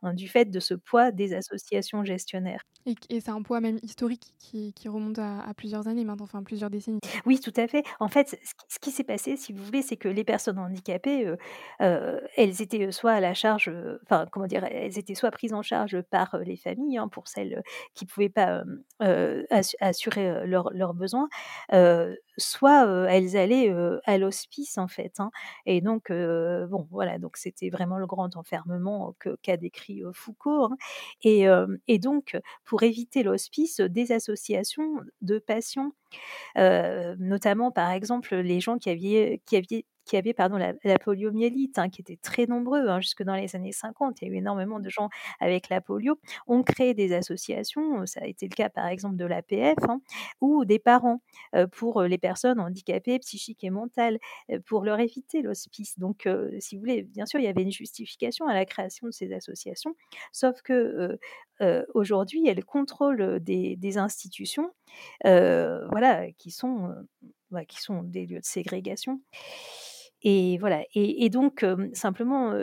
hein, 0.03 0.13
du 0.13 0.27
fait 0.27 0.45
de 0.45 0.59
ce 0.59 0.73
poids 0.73 1.11
des 1.11 1.33
associations 1.33 2.03
gestionnaires. 2.03 2.63
Et 2.85 2.95
c'est 3.21 3.29
un 3.29 3.41
poids 3.43 3.61
même 3.61 3.77
historique 3.83 4.33
qui 4.39 4.73
qui 4.73 4.87
remonte 4.89 5.19
à 5.19 5.41
à 5.41 5.53
plusieurs 5.53 5.87
années 5.87 6.03
maintenant, 6.03 6.23
enfin 6.25 6.41
plusieurs 6.43 6.69
décennies. 6.71 6.99
Oui, 7.25 7.39
tout 7.39 7.53
à 7.55 7.67
fait. 7.67 7.83
En 7.99 8.07
fait, 8.07 8.29
ce 8.29 8.35
qui 8.35 8.65
ce 8.69 8.79
qui 8.79 8.91
s'est 8.91 9.03
passé, 9.03 9.35
si 9.37 9.53
vous 9.53 9.63
voulez, 9.63 9.81
c'est 9.81 9.97
que 9.97 10.07
les 10.07 10.23
personnes 10.23 10.57
handicapées, 10.59 11.25
heu 11.27 11.37
heu, 11.81 12.21
elles 12.37 12.61
étaient, 12.61 12.85
heu, 12.87 12.91
soit 12.91 13.11
à 13.11 13.19
la 13.19 13.33
charge, 13.33 13.71
enfin, 14.03 14.25
comment 14.31 14.47
dire? 14.47 14.63
Elles 14.65 14.97
étaient 14.97 15.15
soit 15.15 15.31
prises 15.31 15.53
en 15.53 15.61
charge 15.61 16.01
par, 16.03 16.37
les 16.39 16.55
familles, 16.57 16.97
hein, 16.97 17.07
pour 17.07 17.27
celles, 17.27 17.61
qui 17.95 18.05
pouvaient 18.05 18.29
pas, 18.29 18.63
assurer, 19.79 20.45
leurs 20.47 20.93
besoins, 20.93 21.27
soit, 22.37 23.07
elles 23.09 23.37
allaient, 23.37 23.73
à 24.05 24.17
l'hospice, 24.17 24.77
en 24.77 24.87
fait, 24.87 25.19
hein 25.19 25.31
et 25.65 25.81
donc 25.81 26.11
bon, 26.11 26.87
voilà, 26.91 27.17
donc 27.19 27.37
c'était 27.37 27.69
vraiment 27.69 27.97
le 27.97 28.07
grand 28.07 28.35
enfermement 28.37 29.15
qu'a 29.43 29.57
décrit, 29.57 29.90
heu, 30.01 30.12
Foucault, 30.13 30.65
hein 30.65 30.77
et 31.23 31.41
hem 31.41 31.77
et 31.88 31.99
donc 31.99 32.38
pour 32.65 32.84
éviter 32.84 33.23
l'hospice, 33.23 33.80
des 33.82 34.12
associations 34.12 35.01
de 35.21 35.39
patients. 35.39 35.91
Notamment, 37.19 37.71
par 37.71 37.91
exemple, 37.91 38.36
les 38.36 38.60
gens 38.62 38.77
qui 38.77 38.89
avaient 38.89 39.41
qui 39.45 39.58
avaient 39.58 39.86
pardon 40.36 40.58
la 40.58 41.00
poliomyélite, 41.00 41.78
hein, 41.80 41.89
qui 41.89 42.02
étaient 42.02 42.17
très 42.21 42.45
nombreux, 42.45 42.88
hein, 42.89 43.00
jusque 43.02 43.24
dans 43.24 43.36
les 43.36 43.56
années 43.56 43.71
50. 43.71 44.21
Il 44.21 44.28
y 44.28 44.32
a 44.32 44.34
eu 44.34 44.38
énormément 44.38 44.80
de 44.80 44.89
gens 44.89 45.10
avec 45.39 45.69
la 45.69 45.82
polio, 45.82 46.19
ont 46.47 46.63
créé 46.63 46.93
des 46.93 47.13
associations, 47.13 48.06
ça 48.06 48.21
a 48.24 48.28
été 48.28 48.47
le 48.47 48.56
cas 48.56 48.69
par 48.69 48.88
exemple 48.88 49.15
de 49.17 49.26
l'APF, 49.26 49.78
hein, 49.88 50.02
ou 50.41 50.65
des 50.65 50.80
parents, 50.80 51.21
heu, 51.56 51.67
pour, 51.67 52.02
les 52.04 52.17
personnes 52.17 52.60
handicapées 52.60 53.19
psychiques 53.19 53.63
et 53.63 53.69
mentales, 53.69 54.19
pour 54.65 54.84
leur 54.84 55.00
éviter 55.00 55.41
l'hospice. 55.41 55.97
Donc 56.00 56.28
si 56.60 56.76
vous 56.76 56.82
voulez, 56.82 57.04
bien 57.04 57.26
sûr, 57.26 57.39
il 57.39 57.43
y 57.43 57.47
avait 57.47 57.63
une 57.63 57.71
justification 57.71 58.47
à 58.47 58.54
la 58.54 58.65
création 58.65 59.08
de 59.08 59.12
ces 59.12 59.34
associations, 59.34 59.95
sauf 60.32 60.62
que, 60.62 61.17
heu, 61.62 61.86
aujourd'hui, 61.93 62.47
elles 62.47 62.65
contrôlent, 62.65 63.39
des 63.41 63.97
institutions 63.97 64.71
voilà, 65.24 66.32
qui 66.38 66.52
sont, 66.52 66.93
bah, 67.52 67.65
qui 67.65 67.82
sont 67.82 68.04
des 68.04 68.26
lieux 68.26 68.39
de 68.39 68.45
ségrégation 68.45 69.21
et 70.23 70.57
voilà 70.60 70.84
et 70.95 71.29
donc 71.29 71.65
simplement, 71.93 72.53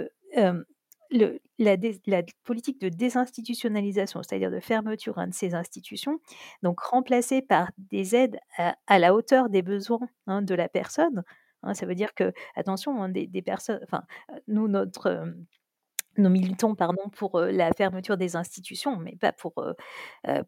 la 1.59 2.23
politique 2.45 2.81
de 2.81 2.89
désinstitutionnalisation, 2.91 4.23
c'est-à-dire 4.23 4.51
de 4.51 4.61
fermeture, 4.61 5.19
hein, 5.19 5.29
de 5.29 5.35
ces 5.35 5.55
institutions, 5.55 6.21
donc 6.63 6.81
remplacée 6.81 7.43
par 7.43 7.71
des 7.79 8.15
aides 8.17 8.39
à 8.59 8.99
la 8.99 9.15
hauteur 9.15 9.49
des 9.51 9.63
besoins, 9.63 10.01
hein, 10.27 10.43
de 10.43 10.55
la 10.55 10.69
personne, 10.69 11.25
hein. 11.63 11.75
Ça 11.75 11.87
veut 11.87 11.95
dire 11.97 12.15
que 12.15 12.33
attention, 12.57 13.03
hein, 13.03 13.09
des 13.11 13.43
personnes 13.43 13.81
enfin, 13.85 14.03
nous 14.49 14.69
notre, 14.69 15.25
nous 16.19 16.31
militons 16.31 16.75
pardon 16.75 17.09
pour, 17.11 17.41
la 17.41 17.73
fermeture 17.73 18.17
des 18.17 18.37
institutions, 18.37 18.97
mais 18.97 19.17
pas 19.17 19.33
pour, 19.33 19.55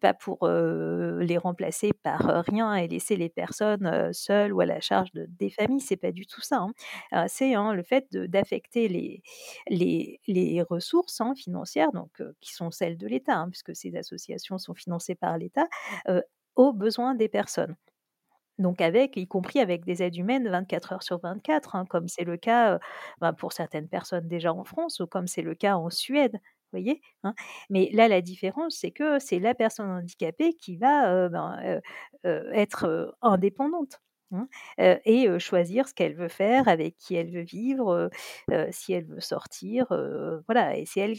pas 0.01 0.15
pour, 0.15 0.47
les 0.49 1.39
remplacer 1.39 1.93
par, 2.03 2.45
rien 2.47 2.75
et 2.75 2.89
laisser 2.89 3.17
les 3.17 3.29
personnes, 3.29 4.13
seules 4.13 4.53
ou 4.53 4.61
à 4.61 4.67
la 4.67 4.81
charge 4.81 5.13
de 5.13 5.27
des 5.29 5.51
familles, 5.51 5.81
c'est 5.81 5.97
pas 5.97 6.13
du 6.13 6.27
tout 6.27 6.41
ça, 6.43 6.67
hein. 7.13 7.27
C'est, 7.29 7.55
hein, 7.55 7.73
le 7.75 7.83
fait 7.83 8.07
d'affecter 8.13 8.89
les 8.89 9.23
les 9.69 10.21
les 10.27 10.63
ressources, 10.63 11.21
hein, 11.21 11.35
financières 11.37 11.93
donc 11.93 12.23
qui 12.41 12.53
sont 12.55 12.71
celles 12.71 12.97
de 12.99 13.07
l'État, 13.07 13.47
puisque 13.51 13.75
ces 13.77 13.97
associations 13.97 14.59
sont 14.59 14.75
financées 14.75 15.15
par 15.15 15.39
l'État, 15.39 15.67
aux 16.57 16.73
besoins 16.73 17.15
des 17.15 17.29
personnes. 17.29 17.77
Donc 18.61 18.81
avec 18.81 19.16
y 19.16 19.27
compris 19.27 19.61
avec 19.61 19.85
des 19.85 20.03
aides 20.03 20.16
humaines 20.16 20.49
24 20.49 20.92
heures 20.92 21.03
sur 21.03 21.18
24, 21.20 21.77
hein, 21.77 21.87
comme 21.88 22.09
c'est 22.09 22.25
le 22.25 22.37
cas, 22.37 22.79
bah, 23.20 23.33
pour 23.33 23.53
certaines 23.53 23.88
personnes 23.88 24.29
déjà 24.29 24.53
en 24.55 24.64
France 24.64 25.01
ou 25.01 25.07
comme 25.09 25.27
c'est 25.27 25.42
le 25.42 25.55
cas 25.57 25.77
en 25.77 25.90
Suède, 25.90 26.38
voyez? 26.73 27.01
Hein? 27.25 27.35
Mais 27.70 27.90
là, 27.92 28.09
la 28.09 28.20
différence, 28.23 28.77
c'est 28.79 28.92
que 28.92 29.18
c'est 29.18 29.40
la 29.40 29.55
personne 29.55 29.90
handicapée 29.90 30.55
qui 30.55 30.77
va, 30.77 31.29
ben, 31.29 31.81
être, 32.25 33.16
indépendante, 33.23 34.01
hein, 34.33 34.49
et 34.79 35.38
choisir 35.38 35.88
ce 35.88 35.94
qu'elle 35.94 36.14
veut 36.14 36.29
faire, 36.29 36.68
avec 36.68 36.96
qui 36.99 37.14
elle 37.16 37.31
veut 37.33 37.42
vivre, 37.42 38.11
si 38.73 38.92
elle 38.92 39.05
veut 39.07 39.20
sortir, 39.20 39.87
voilà 40.49 40.77
et 40.77 40.87
c'est 40.87 41.01
elle 41.01 41.16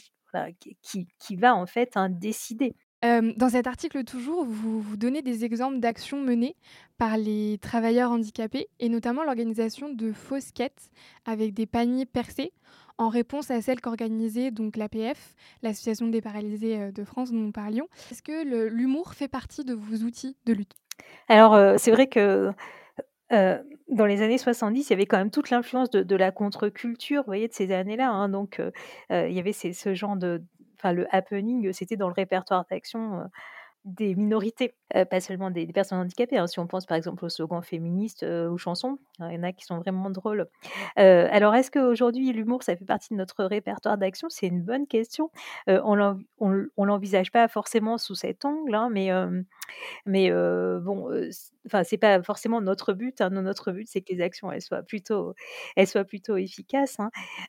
qui 0.81 1.07
qui 1.19 1.35
va 1.35 1.55
en 1.55 1.65
fait, 1.67 1.97
décider. 2.09 2.75
Hem, 3.03 3.33
dans 3.35 3.49
cet 3.49 3.65
article 3.65 4.03
toujours, 4.03 4.45
vous 4.45 4.79
vous 4.79 4.95
donnez 4.95 5.23
des 5.23 5.43
exemples 5.43 5.79
d'actions 5.79 6.21
menées 6.21 6.55
par 6.99 7.17
les 7.17 7.57
travailleurs 7.59 8.11
handicapés 8.11 8.67
et 8.79 8.89
notamment 8.89 9.23
l'organisation 9.23 9.89
de 9.91 10.11
fausses 10.11 10.51
quêtes 10.51 10.91
avec 11.25 11.55
des 11.55 11.65
paniers 11.65 12.05
percés 12.05 12.53
en 12.99 13.09
réponse 13.09 13.49
à 13.49 13.59
celles 13.61 13.81
qu'organisait 13.81 14.51
donc 14.51 14.77
l'APF, 14.77 15.33
l'Association 15.63 16.09
des 16.09 16.21
paralysés, 16.21 16.77
heu, 16.79 16.91
de 16.91 17.03
France 17.03 17.31
dont 17.31 17.39
nous 17.39 17.51
parlions. 17.51 17.87
Est-ce 18.11 18.21
que 18.21 18.67
l'humour 18.67 19.15
fait 19.15 19.27
partie 19.27 19.65
de 19.65 19.73
vos 19.73 19.97
outils 20.05 20.37
de 20.45 20.53
lutte? 20.53 20.73
Alors, 21.27 21.55
heu, 21.55 21.75
c'est 21.79 21.89
vrai 21.91 22.05
que, 22.05 22.51
dans 23.31 24.05
les 24.05 24.21
années 24.21 24.37
70, 24.37 24.89
il 24.89 24.89
y 24.91 24.93
avait 24.93 25.07
quand 25.07 25.17
même 25.17 25.31
toute 25.31 25.49
l'influence 25.49 25.89
de 25.89 26.15
la 26.15 26.31
contre-culture, 26.31 27.23
voyez, 27.25 27.47
de 27.47 27.53
ces 27.53 27.71
années-là, 27.71 28.09
hein, 28.11 28.29
donc 28.29 28.61
il 29.09 29.31
y 29.33 29.39
avait 29.39 29.53
ce 29.53 29.95
genre 29.95 30.17
de 30.17 30.43
enfin 30.81 30.93
le 30.93 31.07
happening, 31.15 31.71
c'était 31.73 31.95
dans 31.97 32.07
le 32.07 32.13
répertoire 32.13 32.65
d'action, 32.69 33.29
des 33.85 34.15
minorités, 34.15 34.75
pas 35.09 35.19
seulement 35.21 35.49
des 35.51 35.65
personnes 35.67 35.99
handicapées, 35.99 36.37
hein. 36.37 36.47
Si 36.47 36.59
on 36.59 36.67
pense 36.67 36.85
par 36.85 36.97
exemple 36.97 37.25
aux 37.25 37.29
slogans 37.29 37.63
féministes, 37.63 38.23
heu, 38.23 38.47
aux 38.49 38.57
chansons, 38.57 38.99
il 39.19 39.33
y 39.33 39.37
en 39.37 39.43
a 39.43 39.53
qui 39.53 39.65
sont 39.65 39.79
vraiment 39.79 40.09
drôles. 40.11 40.47
Alors 40.97 41.55
est-ce 41.55 41.71
qu'aujourd'hui 41.71 42.31
l'humour, 42.33 42.63
ça 42.63 42.75
fait 42.75 42.85
partie 42.85 43.09
de 43.13 43.15
notre 43.17 43.43
répertoire 43.45 43.97
d'action? 43.97 44.29
C'est 44.29 44.47
une 44.47 44.61
bonne 44.63 44.87
question. 44.87 45.31
On 45.67 46.19
on 46.39 46.85
l'envisage 46.85 47.31
pas 47.31 47.47
forcément 47.47 47.97
sous 47.97 48.15
cet 48.15 48.45
angle, 48.45 48.75
hein, 48.75 48.89
mais 48.91 49.09
mais 50.05 50.31
bon, 50.31 51.09
enfin 51.67 51.83
c'est 51.83 51.97
pas 51.97 52.21
forcément 52.23 52.61
notre 52.61 52.93
but, 52.93 53.21
hein. 53.21 53.29
Notre 53.31 53.71
but, 53.73 53.87
c'est 53.89 54.01
que 54.01 54.13
les 54.13 54.21
actions, 54.21 54.51
elles 54.51 54.61
soient 54.63 54.83
plutôt 54.83 55.33
elles 55.77 55.87
soient 55.87 56.05
plutôt 56.05 56.37
efficaces, 56.37 56.97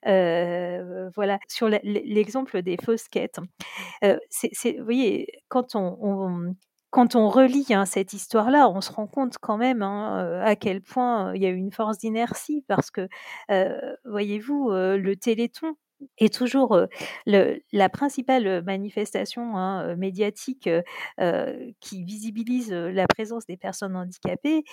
voilà. 0.04 1.38
Sur 1.48 1.68
l'e 1.68 1.80
l'e 1.84 2.02
l'exemple 2.06 2.62
des 2.62 2.76
fausses 2.84 3.08
quêtes, 3.08 3.38
vous 4.02 4.84
voyez, 4.84 5.28
quand 5.48 5.74
on 5.76 5.96
quand 6.90 7.16
on 7.16 7.28
relit, 7.30 7.66
hein, 7.70 7.86
cette 7.86 8.12
histoire-là, 8.12 8.68
on 8.68 8.80
se 8.82 8.92
rend 8.92 9.06
compte 9.06 9.36
quand 9.40 9.56
même, 9.56 9.82
hein, 9.82 10.24
heu, 10.26 10.40
à 10.42 10.56
quel 10.56 10.82
point 10.82 11.34
il 11.34 11.42
y 11.42 11.46
a 11.46 11.50
une 11.50 11.72
force 11.72 11.98
d'inertie 11.98 12.64
parce 12.68 12.90
que, 12.90 13.08
heu, 13.50 13.96
voyez-vous, 14.04 14.70
le 14.72 15.14
Téléthon 15.16 15.74
est 16.18 16.34
toujours, 16.34 16.78
la 17.26 17.88
principale, 17.88 18.62
manifestation, 18.64 19.56
hein, 19.56 19.94
médiatique, 19.96 20.68
qui 21.80 22.04
visibilise, 22.04 22.72
la 22.72 23.06
présence 23.06 23.46
des 23.46 23.56
personnes 23.56 23.96
handicapées. 23.96 24.64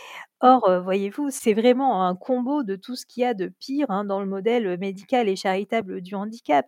Or, 0.42 0.82
voyez-vous, 0.84 1.30
c'est 1.32 1.54
vraiment 1.54 2.06
un 2.08 2.16
combo 2.16 2.64
de 2.64 2.76
tout 2.76 2.96
ce 2.96 3.06
qu'il 3.06 3.22
y 3.24 3.26
a 3.26 3.34
de 3.34 3.48
pire, 3.60 3.88
dans 4.06 4.20
le 4.20 4.26
modèle, 4.28 4.78
médical 4.80 5.30
et 5.30 5.36
charitable 5.36 6.02
du 6.02 6.16
handicap. 6.16 6.66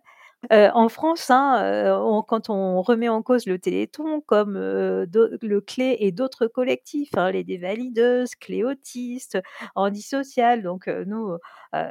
En 0.50 0.88
France, 0.88 1.30
hein, 1.30 2.22
quand 2.28 2.50
on 2.50 2.82
remet 2.82 3.08
en 3.08 3.22
cause 3.22 3.46
le 3.46 3.58
Téléthon 3.58 4.20
comme, 4.20 4.54
le 4.58 5.60
Clé 5.60 5.96
et 6.00 6.10
d'autres 6.12 6.46
collectifs, 6.48 7.10
hein, 7.16 7.30
les 7.30 7.44
Dévalideuses, 7.44 8.34
Clé 8.34 8.64
Autistes, 8.64 9.38
Handy 9.76 10.02
Social, 10.02 10.62
donc 10.62 10.88
nous, 10.88 11.36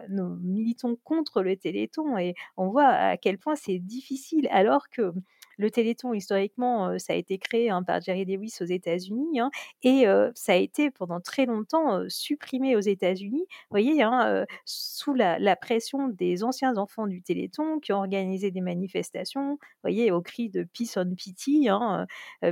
nous 0.09 0.35
militons 0.41 0.97
contre 1.03 1.41
le 1.43 1.55
Téléthon 1.55 2.17
et 2.17 2.35
on 2.57 2.69
voit 2.69 2.87
à 2.87 3.17
quel 3.17 3.37
point 3.37 3.55
c'est 3.55 3.79
difficile 3.79 4.47
alors 4.51 4.89
que 4.89 5.13
le 5.61 5.71
Téléthon 5.71 6.13
historiquement, 6.13 6.97
ça 6.99 7.13
a 7.13 7.15
été 7.15 7.37
créé, 7.37 7.69
hein, 7.69 7.83
par 7.83 8.01
Jerry 8.01 8.25
Lewis 8.25 8.57
aux 8.61 8.65
États-Unis, 8.65 9.39
hein 9.39 9.51
et 9.83 10.05
ça 10.35 10.53
a 10.53 10.55
été 10.55 10.91
pendant 10.91 11.19
très 11.21 11.45
longtemps, 11.45 12.01
supprimé 12.09 12.75
aux 12.75 12.79
États-Unis, 12.81 13.45
vous 13.49 13.67
voyez, 13.71 14.01
hein, 14.03 14.45
sous 14.65 15.13
la 15.13 15.55
pression 15.55 16.07
des 16.09 16.43
anciens 16.43 16.77
enfants 16.77 17.07
du 17.07 17.21
Téléthon 17.21 17.79
qui 17.79 17.93
ont 17.93 17.97
organisé 17.97 18.51
des 18.51 18.61
manifestations, 18.61 19.51
vous 19.53 19.59
voyez, 19.83 20.11
au 20.11 20.21
cri 20.21 20.49
de 20.49 20.63
«Peace 20.63 20.97
on 20.97 21.15
Pity», 21.15 21.67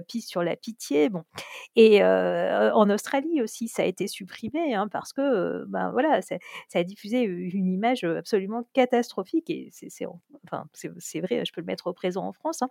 peace 0.08 0.28
sur 0.28 0.44
la 0.44 0.56
pitié, 0.56 1.10
bon 1.10 1.24
et 1.76 2.04
en 2.04 2.90
Australie 2.90 3.42
aussi, 3.42 3.68
ça 3.68 3.84
a 3.84 3.86
été 3.86 4.08
supprimé, 4.08 4.76
parce 4.92 5.14
que, 5.14 5.66
ben, 5.68 5.92
voilà, 5.92 6.22
ça 6.22 6.38
ça 6.68 6.80
a 6.80 6.84
diffusé 6.84 7.22
une 7.24 7.72
image, 7.72 8.04
absolument 8.04 8.64
catastrophique 8.74 9.50
et 9.50 9.70
c'est 9.72 9.90
c'est 9.90 10.06
en 10.06 10.22
enfin, 10.46 10.66
vrai, 11.22 11.44
je 11.46 11.54
peux 11.54 11.62
le 11.62 11.66
mettre 11.66 11.88
au 11.88 11.94
présent 11.94 12.26
en 12.26 12.34
France, 12.34 12.62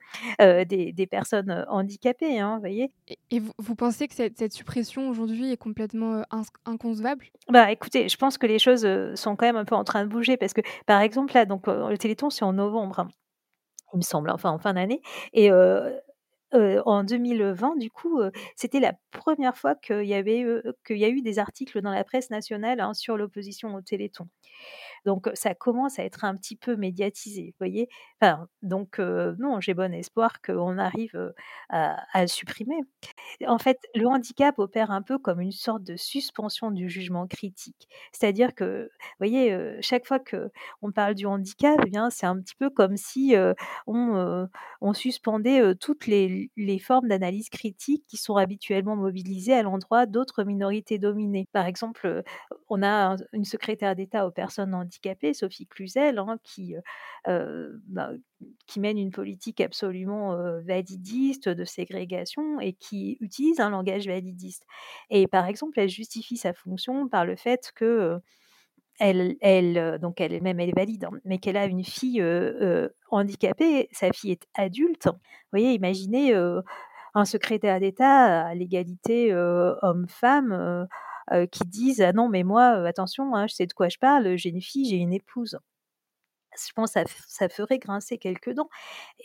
heu, 0.41 0.65
des 0.65 0.93
des 0.93 1.07
personnes, 1.07 1.51
heu, 1.51 1.65
handicapées, 1.69 2.39
hein, 2.41 2.59
voyez? 2.61 2.93
Et 3.09 3.19
et 3.31 3.41
vous 3.41 3.53
vous 3.59 3.75
pensez 3.75 4.09
que 4.09 4.15
cette 4.15 4.39
cette 4.39 4.53
suppression 4.53 5.09
aujourd'hui 5.09 5.53
est 5.53 5.57
complètement, 5.57 6.23
ins 6.31 6.43
inconcevable? 6.67 7.27
Bah, 7.49 7.71
écoutez, 7.73 8.09
je 8.11 8.17
pense 8.19 8.37
que 8.37 8.47
les 8.47 8.59
choses, 8.59 8.87
sont 9.15 9.35
quand 9.37 9.47
même 9.47 9.57
un 9.57 9.65
peu 9.65 9.75
en 9.75 9.85
train 9.85 10.05
de 10.05 10.09
bouger 10.11 10.37
parce 10.37 10.53
que, 10.53 10.61
par 10.87 11.01
exemple, 11.01 11.33
là, 11.35 11.47
donc 11.47 11.67
le 11.67 11.97
Téléthon, 11.97 12.29
c'est 12.31 12.45
en 12.45 12.53
novembre, 12.53 12.99
hein, 13.01 13.09
il 13.95 13.99
me 13.99 14.03
semble, 14.03 14.31
enfin 14.31 14.51
en 14.51 14.59
fin 14.59 14.75
d'année 14.75 15.03
et 15.35 15.51
en 16.53 17.05
2020, 17.05 17.77
du 17.79 17.91
coup, 17.91 18.21
c'était 18.57 18.81
la 18.81 18.95
1re 19.13 19.57
fois 19.59 19.75
qu'il 19.77 20.05
y 20.07 20.15
avait, 20.15 20.45
qu'il 20.87 20.99
y 20.99 21.05
a 21.07 21.11
eu 21.11 21.23
des 21.23 21.39
articles 21.41 21.81
dans 21.83 21.93
la 21.93 22.05
presse 22.05 22.31
nationale, 22.31 22.81
hein, 22.81 22.95
sur 22.95 23.17
l'opposition 23.19 23.75
au 23.75 23.83
Téléthon. 23.83 24.29
Donc 25.07 25.29
ça 25.35 25.55
commence 25.55 25.99
à 25.99 26.05
être 26.05 26.25
un 26.25 26.37
petit 26.37 26.57
peu 26.57 26.77
médiatisé, 26.77 27.55
voyez? 27.59 27.89
Donc 28.63 28.99
non, 28.99 29.61
j'ai 29.61 29.75
bon 29.75 29.93
espoir 29.95 30.41
qu'on 30.43 30.79
arrive, 30.79 31.33
à 31.71 32.27
supprimer. 32.27 32.81
En 33.47 33.59
fait, 33.59 33.79
le 33.95 34.07
handicap 34.07 34.59
opère 34.59 34.91
un 34.91 35.03
peu 35.03 35.19
comme 35.19 35.41
une 35.41 35.53
sorte 35.53 35.83
de 35.85 35.97
suspension 35.97 36.71
du 36.71 36.89
jugement 36.89 37.27
critique. 37.27 37.89
C'est-à-dire 38.13 38.55
que, 38.55 38.85
vous 38.85 39.17
voyez, 39.19 39.57
chaque 39.81 40.07
fois 40.07 40.19
qu'on 40.19 40.93
parle 40.93 41.15
du 41.15 41.27
handicap, 41.27 41.79
eh 41.87 41.91
bien, 41.91 42.11
c'est 42.11 42.27
un 42.27 42.39
petit 42.41 42.55
peu 42.57 42.71
comme 42.71 42.97
si, 42.97 43.35
on, 43.87 44.49
on 44.81 44.93
suspendait, 44.93 45.75
toutes 45.77 46.07
les 46.07 46.79
formes 46.81 47.09
d'analyse 47.09 47.49
critique 47.51 48.05
qui 48.09 48.17
sont 48.17 48.37
habituellement 48.37 48.97
mobilisées 48.97 49.55
à 49.55 49.63
l'endroit 49.63 50.07
d'autres 50.07 50.45
minorités 50.45 50.99
dominées. 50.99 51.47
Par 51.53 51.67
exemple, 51.67 52.23
on 52.69 52.83
a 52.83 52.89
un 53.13 53.17
une 53.33 53.45
secrétaire 53.45 53.95
d'État 53.97 54.27
aux 54.27 54.31
personnes 54.31 54.75
handicapées, 54.75 54.88
Sophie 55.35 55.67
Cluzel, 55.67 56.19
hein, 56.19 56.39
qui, 56.45 56.75
heu 56.77 56.81
heu, 57.29 57.81
bah, 57.87 58.11
qui 58.67 58.81
mène 58.81 58.99
une 58.99 59.11
politique 59.11 59.61
absolument, 59.61 60.37
validiste, 60.63 61.49
de 61.49 61.65
ségrégation 61.65 62.61
et 62.61 62.73
qui 62.75 63.17
utilise 63.21 63.61
un 63.61 63.71
langage 63.71 64.07
validiste 64.07 64.65
et 65.11 65.27
par 65.27 65.47
exemple, 65.47 65.79
elle 65.81 65.89
justifie 65.89 66.37
sa 66.37 66.53
fonction 66.53 67.09
par 67.09 67.25
le 67.25 67.37
fait 67.37 67.73
que, 67.75 68.19
elle-même, 69.01 69.37
elle 69.43 69.77
est 70.71 70.77
valide, 70.77 71.05
hein, 71.05 71.11
mais 71.25 71.39
qu'elle 71.39 71.57
a 71.57 71.67
une 71.67 71.85
fille, 71.85 72.23
handicapée. 73.11 73.89
Sa 73.93 74.13
fille 74.13 74.33
est 74.33 74.47
adulte. 74.55 75.07
Vous 75.07 75.13
voyez, 75.53 75.73
imaginez, 75.75 76.35
un 77.15 77.25
secrétaire 77.25 77.81
d'État 77.81 78.47
à 78.49 78.55
l'égalité, 78.55 79.35
homme-femme, 79.35 80.89
heu, 81.33 81.47
qui 81.47 81.65
dise: 81.67 82.01
«Ah 82.03 82.13
non, 82.13 82.29
mais 82.29 82.43
moi, 82.45 82.79
heu, 82.81 82.87
attention, 82.87 83.35
hein, 83.35 83.47
je 83.49 83.55
sais 83.55 83.67
de 83.67 83.73
quoi 83.75 83.89
je 83.89 83.99
parle, 83.99 84.37
j'ai 84.37 84.51
une 84.51 84.63
fille, 84.63 84.87
j'ai 84.89 84.97
une 84.97 85.13
épouse». 85.15 85.59
Je 86.57 86.73
pense 86.75 86.93
ça 86.93 87.05
f 87.07 87.23
ça 87.29 87.49
ferait 87.49 87.79
grincer 87.79 88.19
quelques 88.19 88.53
dents, 88.53 88.69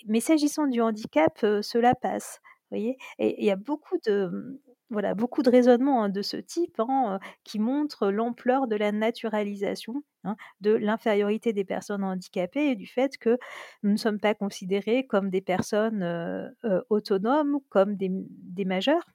mais 0.08 0.20
s'agissant 0.22 0.68
du 0.68 0.82
handicap, 0.82 1.34
heu, 1.44 1.62
cela 1.64 1.96
passe, 1.96 2.42
il 2.80 3.46
y 3.46 3.52
a 3.52 3.56
beaucoup 3.56 3.98
de, 4.06 4.28
mmh, 4.28 4.60
voilà, 4.90 5.16
beaucoup 5.16 5.42
de 5.44 5.50
raisonnements, 5.50 6.04
hein, 6.04 6.10
de 6.10 6.22
ce 6.22 6.38
type, 6.38 6.80
hein, 6.80 7.20
qui 7.44 7.60
montrent 7.60 8.10
l'ampleur 8.12 8.68
de 8.68 8.76
la 8.76 8.92
naturalisation, 8.92 10.04
hein, 10.24 10.36
de 10.62 10.72
l'infériorité 10.74 11.54
des 11.54 11.66
personnes 11.66 12.04
handicapées 12.04 12.70
et 12.72 12.76
du 12.76 12.88
fait 12.88 13.18
que 13.18 13.38
nous 13.84 13.92
ne 13.92 13.98
sommes 13.98 14.20
pas 14.20 14.36
considérés 14.36 15.06
comme 15.08 15.30
des 15.30 15.42
personnes, 15.42 16.04
heu 16.04 16.50
heu, 16.66 16.84
autonomes, 16.90 17.60
comme 17.70 17.96
des 17.98 18.08
m 18.08 18.26
des 18.30 18.66
majeurs, 18.66 19.06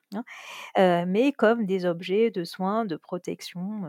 mais 0.79 1.33
comme 1.33 1.67
des 1.67 1.87
objets 1.87 2.31
de 2.31 2.45
soins, 2.45 2.85
de 2.87 2.97
protection, 2.97 3.83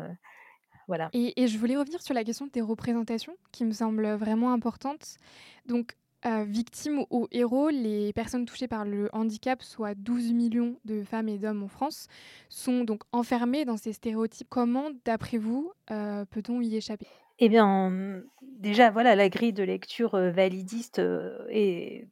voilà. 0.88 1.14
Et 1.14 1.42
et 1.42 1.48
je 1.48 1.58
voulais 1.58 1.76
revenir 1.78 2.02
sur 2.02 2.14
la 2.14 2.24
question 2.24 2.48
des 2.48 2.62
représentations 2.62 3.36
qui 3.52 3.66
me 3.66 3.72
semble, 3.72 4.08
vraiment 4.16 4.54
importante. 4.54 5.18
Donc, 5.66 5.98
heu, 6.26 6.44
victimes 6.44 7.06
ou 7.10 7.28
héros, 7.32 7.70
les 7.70 8.14
personnes 8.14 8.46
touchées 8.46 8.68
par 8.68 8.86
le 8.86 9.10
handicap, 9.14 9.62
soit 9.62 9.96
12 9.96 10.34
millions 10.34 10.78
de 10.86 11.04
femmes 11.04 11.30
et 11.30 11.38
d'hommes 11.38 11.64
en 11.64 11.68
France, 11.68 12.08
sont 12.50 12.84
donc 12.84 13.04
enfermées 13.12 13.66
dans 13.66 13.78
ces 13.78 13.94
stéréotypes. 13.94 14.48
Comment, 14.50 14.90
d'après 15.06 15.38
vous, 15.38 15.72
heu, 15.92 16.26
peut-on 16.30 16.62
y 16.62 16.76
échapper? 16.76 17.08
Eh 17.40 17.50
bien, 17.50 18.22
déjà, 18.42 18.90
voilà, 18.92 19.16
la 19.16 19.30
grille 19.30 19.54
de 19.54 19.64
lecture, 19.64 20.16
heu, 20.16 20.30
validiste, 20.30 21.02
est, 21.50 22.08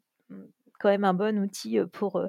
quand 0.79 0.89
même 0.89 1.03
un 1.03 1.13
bon 1.13 1.39
outil, 1.39 1.79
pour, 1.91 2.21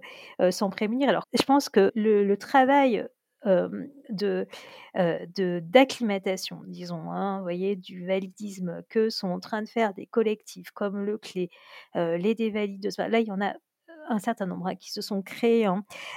s'en 0.50 0.70
prémunir. 0.70 1.08
Alors, 1.08 1.24
je 1.38 1.42
pense 1.42 1.68
que 1.68 1.92
le 1.94 2.34
travail, 2.36 3.06
de, 3.44 4.46
d'acclimatation, 5.60 6.62
disons, 6.66 7.10
hein, 7.12 7.40
voyez, 7.42 7.76
du 7.76 8.06
validisme 8.06 8.82
que 8.88 9.10
sont 9.10 9.28
en 9.28 9.40
train 9.40 9.62
de 9.62 9.68
faire 9.68 9.94
des 9.94 10.06
collectifs 10.06 10.70
comme 10.72 10.98
le 11.04 11.18
CLÉ, 11.18 11.50
les 11.94 12.34
Dévalides, 12.34 12.88
là, 12.98 13.20
il 13.20 13.26
y 13.28 13.32
en 13.32 13.40
a, 13.40 13.54
un 14.08 14.18
certain 14.18 14.46
nombre, 14.46 14.68
hein, 14.68 14.74
qui 14.76 14.90
se 14.90 15.00
sont 15.02 15.22
créés, 15.22 15.66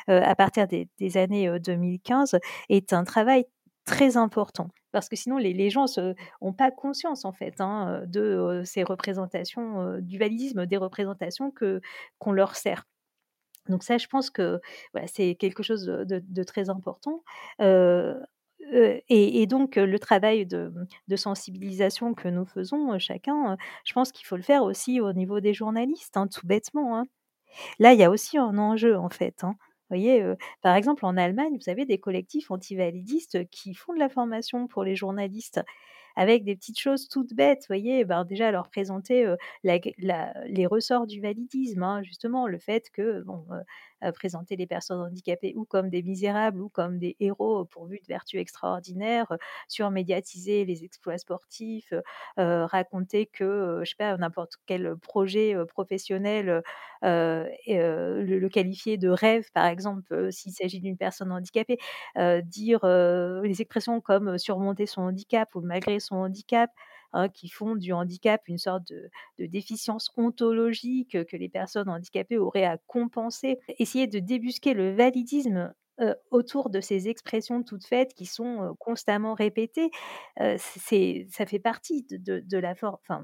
à 0.07 0.35
partir 0.35 0.67
des 0.67 1.17
années, 1.17 1.47
heu, 1.49 1.59
2015, 1.59 2.37
est 2.69 2.93
un 2.93 3.03
travail 3.03 3.45
très 3.85 4.17
important. 4.17 4.69
Parce 4.91 5.07
que 5.09 5.15
sinon 5.15 5.37
les 5.37 5.53
les 5.53 5.69
gens 5.69 5.87
se 5.87 6.15
ont 6.41 6.53
pas 6.53 6.69
conscience 6.71 7.25
en 7.25 7.31
fait, 7.31 7.61
hein, 7.61 8.03
de, 8.07 8.61
ces 8.65 8.83
représentations, 8.83 9.97
du 10.01 10.17
validisme, 10.19 10.65
des 10.65 10.77
représentations 10.77 11.53
qu'on 12.19 12.31
leur 12.31 12.55
sert. 12.55 12.85
Donc 13.69 13.83
ça, 13.83 13.97
je 13.97 14.07
pense 14.07 14.29
que, 14.29 14.59
c'est 15.07 15.35
quelque 15.35 15.63
chose 15.63 15.85
de 15.85 16.43
très 16.43 16.69
important. 16.69 17.23
Et 19.09 19.45
donc 19.47 19.75
le 19.75 19.99
travail 19.99 20.45
de, 20.45 20.71
sensibilisation 21.15 22.13
que 22.13 22.27
nous 22.27 22.45
faisons, 22.45 22.97
chacun, 22.99 23.57
je 23.85 23.93
pense 23.93 24.11
qu'il 24.11 24.25
faut 24.25 24.37
le 24.37 24.43
faire 24.43 24.63
aussi 24.63 25.01
au 25.01 25.13
niveau 25.13 25.39
des 25.39 25.53
journalistes, 25.53 26.17
hein, 26.17 26.27
tout 26.27 26.45
bêtement, 26.47 26.97
hein. 26.97 27.05
Là, 27.79 27.93
il 27.93 27.99
y 27.99 28.03
a 28.03 28.09
aussi 28.11 28.37
un 28.37 28.57
enjeu, 28.57 28.97
en 28.97 29.09
fait, 29.09 29.43
hein. 29.43 29.55
Vous 29.89 29.97
voyez, 29.97 30.23
par 30.61 30.75
exemple, 30.77 31.05
en 31.05 31.17
Allemagne, 31.17 31.57
vous 31.61 31.69
avez 31.69 31.85
des 31.85 31.99
collectifs 31.99 32.49
antivalidistes 32.49 33.49
qui 33.49 33.73
font 33.73 33.93
de 33.93 33.99
la 33.99 34.07
formation 34.09 34.67
pour 34.67 34.85
les 34.85 34.95
journalistes 34.95 35.61
avec 36.15 36.43
des 36.43 36.55
petites 36.55 36.79
choses 36.79 37.07
toutes 37.09 37.33
bêtes, 37.33 37.65
voyez? 37.67 38.05
Ben, 38.05 38.25
déjà 38.25 38.51
leur 38.51 38.69
présenter, 38.69 39.25
les 40.47 40.65
ressorts 40.67 41.07
du 41.07 41.21
validisme, 41.21 41.83
hein, 41.83 42.03
justement, 42.03 42.47
le 42.47 42.57
fait 42.59 42.89
que, 42.91 43.21
bon, 43.23 43.45
présenter 44.13 44.55
les 44.55 44.67
personnes 44.67 44.99
handicapées 45.01 45.53
ou 45.55 45.65
comme 45.65 45.89
des 45.89 46.01
misérables 46.03 46.61
ou 46.61 46.69
comme 46.69 46.97
des 46.99 47.15
héros 47.19 47.65
pourvus 47.65 47.99
de 48.01 48.07
vertus 48.07 48.39
extraordinaires, 48.39 49.27
heu, 49.31 49.37
surmédiatiser 49.67 50.65
les 50.65 50.83
exploits 50.83 51.17
sportifs, 51.17 51.91
heu 51.93 52.01
heu, 52.39 52.63
raconter 52.65 53.25
que, 53.27 53.81
je 53.83 53.89
sais 53.89 53.95
pas, 53.97 54.17
n'importe 54.17 54.53
quel 54.65 54.95
projet, 54.97 55.55
professionnel, 55.67 56.61
le 57.03 58.47
qualifier 58.49 58.97
de 58.97 59.09
rêve, 59.09 59.45
par 59.53 59.65
exemple, 59.65 60.31
s'il 60.31 60.51
s'agit 60.53 60.79
d'une 60.79 60.97
personne 60.97 61.31
handicapée. 61.31 61.77
Dire, 62.43 62.79
les 63.43 63.61
expressions 63.61 64.01
comme 64.01 64.37
surmonter 64.37 64.85
son 64.85 65.01
handicap 65.03 65.53
ou 65.55 65.61
malgré 65.61 65.99
son 65.99 66.15
handicap, 66.17 66.69
hein, 67.13 67.29
qui 67.29 67.49
font 67.49 67.75
du 67.75 67.93
handicap 67.93 68.41
une 68.47 68.57
sorte 68.57 68.83
de 68.87 69.09
déficience 69.47 70.11
ontologique 70.17 71.25
que 71.25 71.37
les 71.37 71.49
personnes 71.49 71.89
handicapées 71.89 72.37
auraient 72.37 72.65
à 72.65 72.77
compenser. 72.87 73.59
Essayer 73.79 74.07
de 74.07 74.19
débusquer 74.19 74.73
le 74.73 74.93
validisme, 74.95 75.73
autour 76.31 76.69
de 76.71 76.81
ces 76.81 77.09
expressions 77.09 77.61
toutes 77.63 77.85
faites 77.85 78.13
qui 78.15 78.25
sont, 78.25 78.75
constamment 78.79 79.33
répétées, 79.35 79.91
c'est 80.57 81.27
ça 81.31 81.45
fait 81.45 81.59
partie 81.59 82.03
de 82.09 82.57
la 82.57 82.73
for 82.75 82.99
enfin, 83.03 83.23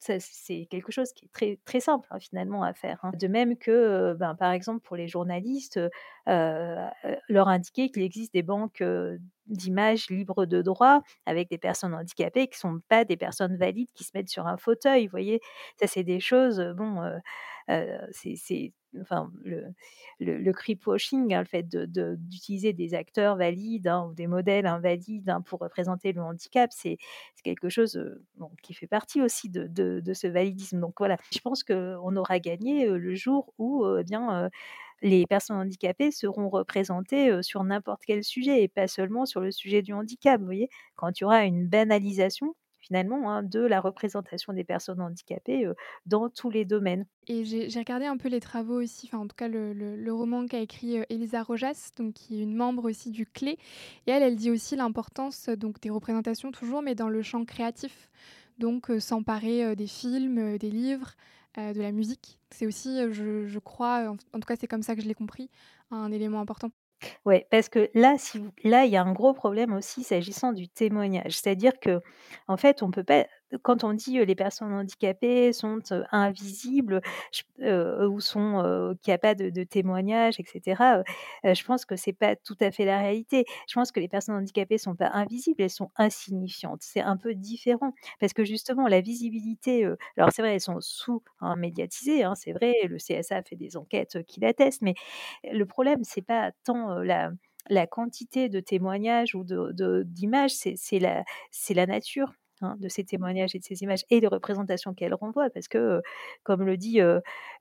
ça 0.00 0.14
c'est 0.20 0.66
quelque 0.70 0.90
chose 0.92 1.12
qui 1.12 1.26
est 1.26 1.28
très 1.32 1.58
très 1.64 1.80
simple, 1.80 2.08
hein, 2.10 2.18
finalement 2.20 2.62
à 2.64 2.74
faire, 2.74 2.98
hein. 3.04 3.12
De 3.20 3.28
même 3.28 3.56
que, 3.58 4.14
ben, 4.18 4.34
par 4.34 4.52
exemple, 4.52 4.80
pour 4.82 4.96
les 4.96 5.08
journalistes, 5.08 5.78
heu, 5.78 5.88
leur 7.28 7.48
indiquer 7.48 7.90
qu'il 7.90 8.02
existe 8.02 8.32
des 8.34 8.42
banques, 8.42 8.82
d'images 9.48 10.08
libres 10.10 10.46
de 10.46 10.62
droit 10.62 11.02
avec 11.26 11.48
des 11.50 11.58
personnes 11.58 11.94
handicapées 11.94 12.48
qui 12.48 12.58
sont 12.58 12.80
pas 12.88 13.04
des 13.04 13.16
personnes 13.16 13.56
valides 13.56 13.90
qui 13.94 14.04
se 14.04 14.10
mettent 14.14 14.28
sur 14.30 14.46
un 14.46 14.56
fauteuil, 14.56 15.06
vous 15.06 15.10
voyez? 15.10 15.40
Ça, 15.80 15.86
c'est 15.86 16.04
des 16.04 16.20
choses, 16.20 16.60
heu, 16.60 16.74
bon, 16.74 17.02
heu 17.02 17.18
heu, 17.70 17.98
c'est 18.12 18.72
enfin 19.00 19.30
le 19.44 19.66
le 20.20 20.38
le 20.38 20.52
creepwashing, 20.52 21.34
hein, 21.34 21.40
le 21.40 21.44
fait 21.46 21.64
d'utiliser 21.68 22.72
des 22.72 22.94
acteurs 22.94 23.36
valides, 23.36 23.88
hein, 23.88 24.06
ou 24.10 24.14
des 24.14 24.26
modèles 24.26 24.66
invalides, 24.66 25.28
hein, 25.28 25.42
pour 25.42 25.60
représenter 25.60 26.12
le 26.12 26.22
handicap, 26.22 26.70
c'est 26.72 26.96
quelque 27.44 27.68
chose, 27.68 28.00
qui 28.62 28.74
fait 28.74 28.86
partie 28.86 29.20
aussi 29.22 29.50
de 29.50 30.12
ce 30.14 30.26
validisme. 30.26 30.80
Donc 30.80 30.94
voilà, 30.98 31.16
je 31.32 31.38
pense 31.40 31.62
qu'on 31.64 32.16
aura 32.16 32.38
gagné, 32.40 32.86
le 32.88 33.14
jour 33.14 33.52
où, 33.58 33.84
eh 33.98 34.04
bien, 34.04 34.50
les 35.02 35.26
personnes 35.26 35.56
handicapées 35.58 36.10
seront 36.10 36.48
représentées, 36.48 37.42
sur 37.42 37.64
n'importe 37.64 38.02
quel 38.06 38.24
sujet 38.24 38.62
et 38.62 38.68
pas 38.68 38.88
seulement 38.88 39.26
sur 39.26 39.40
le 39.40 39.50
sujet 39.52 39.82
du 39.82 39.92
handicap, 39.92 40.40
vous 40.40 40.46
voyez? 40.46 40.68
Quand 40.96 41.18
il 41.20 41.24
y 41.24 41.24
aura 41.26 41.44
une 41.44 41.66
banalisation, 41.68 42.54
finalement, 42.78 43.30
hein, 43.30 43.42
de 43.42 43.60
la 43.60 43.80
représentation 43.80 44.52
des 44.52 44.64
personnes 44.64 45.00
handicapées, 45.00 45.68
dans 46.06 46.28
tous 46.30 46.50
les 46.50 46.64
domaines. 46.64 47.06
Et 47.28 47.44
j'ai 47.44 47.66
regardé 47.80 48.04
un 48.06 48.16
peu 48.16 48.28
les 48.28 48.38
travaux 48.38 48.80
aussi, 48.80 49.10
en 49.12 49.26
tout 49.26 49.34
cas, 49.34 49.48
le 49.48 50.10
roman 50.12 50.46
qu'a 50.46 50.60
écrit, 50.60 50.98
heu, 50.98 51.04
Élisa 51.08 51.42
Rojas, 51.42 51.90
donc 51.96 52.14
qui 52.14 52.38
est 52.38 52.42
une 52.44 52.54
membre 52.54 52.84
aussi 52.88 53.10
du 53.10 53.26
CLÉ 53.26 53.58
et 54.06 54.10
elle, 54.12 54.22
elle 54.22 54.36
dit 54.36 54.50
aussi 54.50 54.76
l'importance, 54.76 55.48
donc 55.48 55.80
des 55.80 55.90
représentations 55.90 56.52
toujours, 56.52 56.82
mais 56.82 56.94
dans 56.94 57.08
le 57.08 57.22
champ 57.22 57.44
créatif. 57.44 58.10
Donc 58.58 58.90
s'emparer, 59.00 59.74
des 59.74 59.88
films, 59.88 60.56
des 60.58 60.70
livres, 60.70 61.14
heu, 61.58 61.72
de 61.74 61.80
la 61.82 61.92
musique. 61.92 62.38
C'est 62.50 62.66
aussi, 62.66 62.98
heu, 63.00 63.12
je 63.12 63.58
crois, 63.58 64.08
en 64.10 64.12
en 64.34 64.40
tout 64.40 64.46
cas, 64.46 64.56
c'est 64.56 64.66
comme 64.68 64.82
ça 64.82 64.94
que 64.96 65.02
je 65.02 65.08
l'ai 65.08 65.14
compris, 65.14 65.50
un 65.90 66.12
élément 66.12 66.40
important. 66.40 66.70
Ouais, 67.24 67.46
parce 67.50 67.68
que 67.68 67.90
là, 67.94 68.16
si 68.18 68.40
là, 68.64 68.84
il 68.84 68.92
y 68.92 68.96
a 68.96 69.02
un 69.02 69.12
gros 69.12 69.34
problème 69.34 69.72
aussi 69.74 70.02
s'agissant 70.02 70.52
du 70.52 70.68
témoignage. 70.68 71.32
C'est-à-dire 71.38 71.72
qu'en 71.80 72.56
fait, 72.56 72.82
on 72.82 72.90
peut 72.90 73.04
pas 73.04 73.26
quand 73.62 73.84
on 73.84 73.92
dit, 73.94 74.24
«Les 74.24 74.34
personnes 74.34 74.72
handicapées 74.72 75.52
sont, 75.52 75.78
invisibles», 76.12 77.00
ou 77.60 78.20
sont, 78.20 78.96
qu'il 79.02 79.10
y 79.12 79.14
a 79.14 79.18
pas 79.18 79.34
de 79.34 79.50
de 79.50 79.64
témoignage 79.64 80.40
et 80.40 80.44
cetera, 80.44 80.98
heu 81.00 81.04
heu, 81.46 81.54
je 81.54 81.64
pense 81.64 81.84
que 81.84 81.96
c'est 81.96 82.12
pas 82.12 82.36
tout 82.36 82.56
à 82.60 82.70
fait 82.70 82.84
la 82.84 82.98
réalité. 82.98 83.44
Je 83.68 83.74
pense 83.74 83.92
que 83.92 84.00
les 84.00 84.08
personnes 84.08 84.34
handicapées 84.36 84.78
sont 84.78 84.94
pas 84.96 85.10
invisibles, 85.12 85.62
elles 85.62 85.70
sont 85.70 85.90
insignifiantes. 85.96 86.80
C'est 86.82 87.00
un 87.00 87.16
peu 87.16 87.34
différent 87.34 87.92
parce 88.20 88.32
que 88.32 88.44
justement 88.44 88.88
la 88.88 89.00
visibilité, 89.00 89.84
alors 90.16 90.30
c'est 90.32 90.42
vrai, 90.42 90.54
elles 90.54 90.60
sont 90.60 90.80
sous, 90.80 91.22
médiatisées, 91.56 92.24
hein, 92.24 92.34
c'est 92.34 92.52
vrai, 92.52 92.74
le 92.88 92.98
CSA 92.98 93.42
fait 93.42 93.56
des 93.56 93.76
enquêtes 93.76 94.22
qui 94.24 94.40
l'attestent, 94.40 94.82
mais 94.82 94.94
le 95.44 95.64
problème, 95.66 96.02
c'est 96.04 96.22
pas 96.22 96.52
tant, 96.64 96.98
la 97.68 97.86
quantité 97.88 98.48
de 98.48 98.60
témoignages 98.60 99.34
ou 99.34 99.44
de 99.44 99.72
de 99.72 100.02
d'images, 100.06 100.52
la 100.92 101.24
c'est 101.50 101.74
la 101.74 101.86
nature, 101.86 102.32
hein, 102.62 102.76
de 102.80 102.88
ces 102.88 103.04
témoignages 103.04 103.54
et 103.54 103.58
de 103.58 103.64
ces 103.64 103.82
images 103.82 104.04
et 104.10 104.20
les 104.20 104.26
représentations 104.26 104.94
qu'elles 104.94 105.14
renvoient. 105.14 105.50
Parce 105.50 105.68
que, 105.68 106.02
comme 106.44 106.64
le 106.64 106.76
dit, 106.76 107.00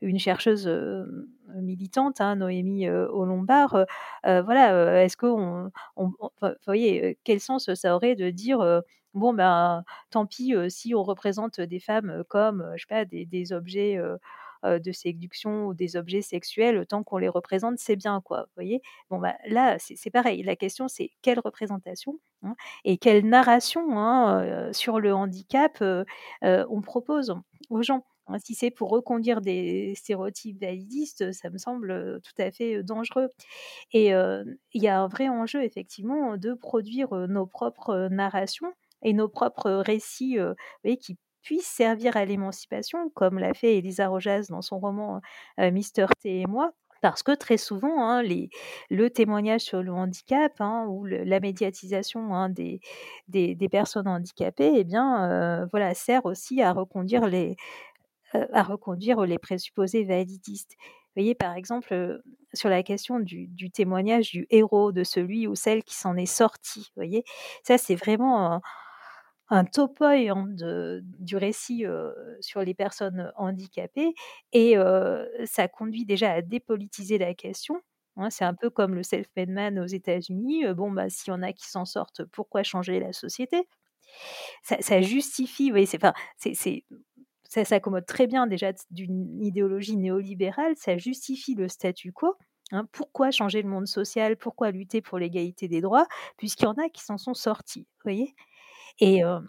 une 0.01 0.19
chercheuse, 0.19 0.67
militante, 1.55 2.21
hein, 2.21 2.35
Noémie, 2.37 2.87
heu, 2.87 3.07
voilà, 4.23 5.03
est-ce 5.03 5.17
qu'on 5.17 5.71
on 5.95 6.07
vous 6.41 6.49
voyez, 6.65 7.17
quel 7.23 7.39
sens 7.39 7.73
ça 7.73 7.95
aurait 7.95 8.15
de 8.15 8.29
dire, 8.29 8.81
«Bon, 9.13 9.33
ben, 9.33 9.83
tant 10.11 10.25
pis, 10.25 10.53
si 10.69 10.93
on 10.95 11.03
représente 11.03 11.61
des 11.61 11.79
femmes 11.79 12.23
comme, 12.27 12.69
je 12.75 12.81
sais 12.81 12.87
pas, 12.89 13.05
des 13.05 13.25
des 13.25 13.53
objets, 13.53 13.97
de 14.63 14.91
séduction 14.91 15.67
ou 15.67 15.73
des 15.73 15.95
objets 15.97 16.21
sexuels, 16.21 16.85
tant 16.87 17.03
qu'on 17.03 17.17
les 17.17 17.29
représente, 17.29 17.77
c'est 17.79 17.95
bien», 17.95 18.21
quoi, 18.23 18.41
vous 18.43 18.51
voyez? 18.55 18.81
Bon, 19.09 19.19
bah, 19.19 19.35
là, 19.47 19.77
c'est 19.79 20.09
pareil. 20.11 20.43
La 20.43 20.55
question, 20.55 20.87
c'est 20.87 21.11
quelle 21.21 21.39
représentation, 21.39 22.19
hein 22.43 22.55
et 22.85 22.97
quelle 22.97 23.25
narration, 23.27 23.97
hein, 23.99 24.69
heu, 24.69 24.73
sur 24.73 24.99
le 24.99 25.13
handicap, 25.13 25.81
heu, 25.81 26.05
on 26.43 26.81
propose 26.81 27.35
aux 27.69 27.81
gens, 27.83 28.05
hein. 28.27 28.37
Si 28.43 28.55
c'est 28.55 28.71
pour 28.71 28.89
reconduire 28.89 29.41
des 29.41 29.93
stéréotypes 29.95 30.59
validistes, 30.61 31.31
ça 31.33 31.49
me 31.51 31.57
semble, 31.59 32.19
tout 32.23 32.41
à 32.41 32.51
fait, 32.51 32.83
dangereux 32.83 33.29
et 33.93 34.09
il 34.11 34.83
y 34.83 34.87
a 34.89 35.01
un 35.01 35.07
vrai 35.07 35.29
enjeu 35.29 35.63
effectivement 35.63 36.37
de 36.37 36.53
produire, 36.55 37.13
nos 37.29 37.45
propres 37.47 38.09
narrations 38.11 38.73
et 39.03 39.13
nos 39.13 39.29
propres 39.29 39.71
récits, 39.71 40.37
voyez, 40.83 40.97
qui 40.97 41.17
puissent 41.45 41.67
servir 41.67 42.17
à 42.17 42.25
l'émancipation 42.25 43.09
comme 43.15 43.39
l'a 43.39 43.53
fait 43.55 43.77
Élisa 43.77 44.09
Rojas 44.09 44.47
dans 44.49 44.63
son 44.63 44.79
roman, 44.79 45.21
heu, 45.61 45.71
Mister 45.71 46.07
T 46.21 46.41
et 46.41 46.47
moi. 46.47 46.73
Parce 47.01 47.23
que 47.23 47.33
très 47.33 47.57
souvent, 47.57 48.03
hein, 48.09 48.23
les 48.23 48.49
le 48.89 49.09
témoignage 49.11 49.61
sur 49.61 49.83
le 49.83 49.93
handicap, 49.93 50.53
hein, 50.59 50.87
ou 50.89 51.05
la 51.05 51.39
médiatisation, 51.39 52.33
hein, 52.35 52.49
des 53.27 53.55
des 53.55 53.69
personnes 53.69 54.07
handicapées 54.07 54.73
et 54.79 54.83
bien, 54.83 55.61
heu, 55.63 55.67
voilà, 55.71 55.93
sert 55.93 56.25
aussi 56.25 56.61
à 56.63 56.73
reconduire 56.73 57.27
les 57.27 57.55
heu, 58.35 58.47
à 58.53 58.63
reconduire 58.63 59.21
les 59.25 59.37
présupposés 59.39 60.03
validistes. 60.03 60.75
Vous 60.79 61.21
voyez, 61.21 61.35
par 61.35 61.55
exemple, 61.55 62.21
sur 62.53 62.69
la 62.69 62.83
question 62.83 63.19
du 63.19 63.47
du 63.47 63.71
témoignage 63.71 64.31
du 64.31 64.47
héros, 64.49 64.91
de 64.91 65.03
celui 65.03 65.47
ou 65.47 65.55
celle 65.55 65.83
qui 65.83 65.95
s'en 65.95 66.17
est 66.17 66.25
sorti, 66.25 66.81
vous 66.81 67.01
voyez? 67.01 67.23
Ça, 67.63 67.77
c'est 67.77 67.95
vraiment 67.95 68.61
un 69.49 69.65
topoi 69.65 70.11
hein, 70.29 70.45
de 70.49 71.01
du 71.19 71.37
récit, 71.37 71.85
sur 72.41 72.61
les 72.61 72.73
personnes 72.73 73.31
handicapées 73.37 74.13
et 74.53 74.75
ça 75.45 75.67
conduit 75.67 76.05
déjà 76.05 76.31
à 76.33 76.41
dépolitiser 76.41 77.17
la 77.17 77.33
question, 77.33 77.81
hein. 78.17 78.29
C'est 78.29 78.45
un 78.45 78.53
peu 78.55 78.69
comme 78.69 78.95
le 78.95 79.03
self-made 79.03 79.49
man 79.49 79.79
aux 79.79 79.85
États-Unis, 79.87 80.65
bon, 80.75 80.91
bah, 80.91 81.09
s'il 81.09 81.31
y 81.31 81.35
en 81.35 81.41
a 81.43 81.53
qui 81.53 81.67
s'en 81.69 81.85
sortent, 81.85 82.23
pourquoi 82.25 82.63
changer 82.63 82.99
la 82.99 83.13
société? 83.13 83.67
Ça 84.63 85.01
justifie, 85.01 85.69
vous 85.69 85.73
voyez, 85.75 85.87
enfin, 85.95 86.13
ça 87.49 87.65
s'accommode 87.65 88.05
très 88.05 88.27
bien 88.27 88.47
déjà 88.47 88.71
d'une 88.91 89.41
idéologie 89.43 89.97
néolibérale, 89.97 90.73
ça 90.77 90.97
justifie 90.97 91.55
le 91.55 91.67
statu 91.69 92.11
quo, 92.13 92.35
hein. 92.71 92.87
Pourquoi 92.93 93.31
changer 93.31 93.61
le 93.61 93.69
monde 93.69 93.87
social? 93.87 94.37
Pourquoi 94.37 94.71
lutter 94.71 95.01
pour 95.01 95.19
l'égalité 95.19 95.67
des 95.67 95.81
droits? 95.81 96.07
Puisqu'il 96.37 96.65
y 96.65 96.67
en 96.67 96.73
a 96.73 96.89
qui 96.89 97.03
s'en 97.03 97.17
sont 97.17 97.33
sortis, 97.35 97.81
vous 97.81 98.03
voyez? 98.11 98.35
Et 98.99 99.17
hem 99.19 99.47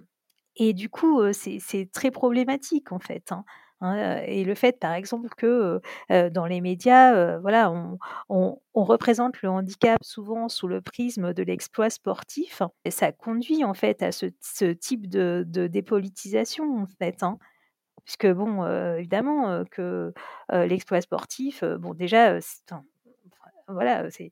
et 0.61 0.72
du 0.74 0.88
coup, 0.90 1.20
heu, 1.22 1.32
c'est 1.35 1.90
très 1.92 2.11
problématique 2.11 2.90
en 2.92 2.98
fait, 2.98 3.30
hein, 3.32 3.44
hein, 3.82 4.18
et 4.26 4.42
le 4.44 4.54
fait 4.56 4.78
par 4.80 4.92
exemple 4.94 5.28
que, 5.37 5.80
heu, 6.12 6.30
dans 6.30 6.46
les 6.46 6.61
médias, 6.62 7.38
voilà, 7.40 7.70
on 7.72 7.98
on 8.30 8.85
représente 8.85 9.40
le 9.42 9.50
handicap 9.50 9.98
souvent 10.04 10.48
sous 10.48 10.66
le 10.68 10.80
prisme 10.82 11.35
de 11.35 11.42
l'exploit 11.44 11.90
sportif 11.90 12.62
ça 12.90 13.12
conduit 13.12 13.64
en 13.64 13.74
fait 13.74 14.02
à 14.02 14.12
ce 14.12 14.26
type 14.72 15.09
de 15.09 15.44
dépolitisation 15.68 16.78
en 16.82 16.87
fait, 16.98 17.22
hein. 17.22 17.38
Puisque 18.04 18.28
bon, 18.32 18.66
évidemment, 18.98 19.64
que, 19.70 20.12
l'exploit 20.52 21.00
sportif, 21.02 21.64
bon 21.64 21.94
déjà, 21.94 22.38
voilà, 23.68 24.11
c'est 24.11 24.31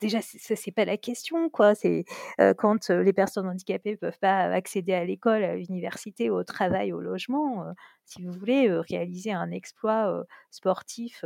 déjà 0.00 0.20
ça 0.22 0.56
c'est 0.56 0.70
pas 0.72 0.84
la 0.84 0.96
question 0.96 1.50
quoi. 1.50 1.74
C'est, 1.74 2.04
quand, 2.56 2.90
les 2.90 3.12
personnes 3.12 3.46
handicapées 3.48 3.96
peuvent 3.96 4.18
pas 4.20 4.44
accéder 4.52 4.94
à 4.94 5.04
l'école, 5.04 5.44
à 5.44 5.56
l'université, 5.56 6.30
au 6.30 6.44
travail, 6.44 6.92
au 6.92 7.00
logement, 7.00 7.64
si 8.04 8.22
vous 8.24 8.32
voulez, 8.32 8.70
réaliser 8.70 9.32
un 9.32 9.50
exploit, 9.50 10.24
sportif, 10.50 11.24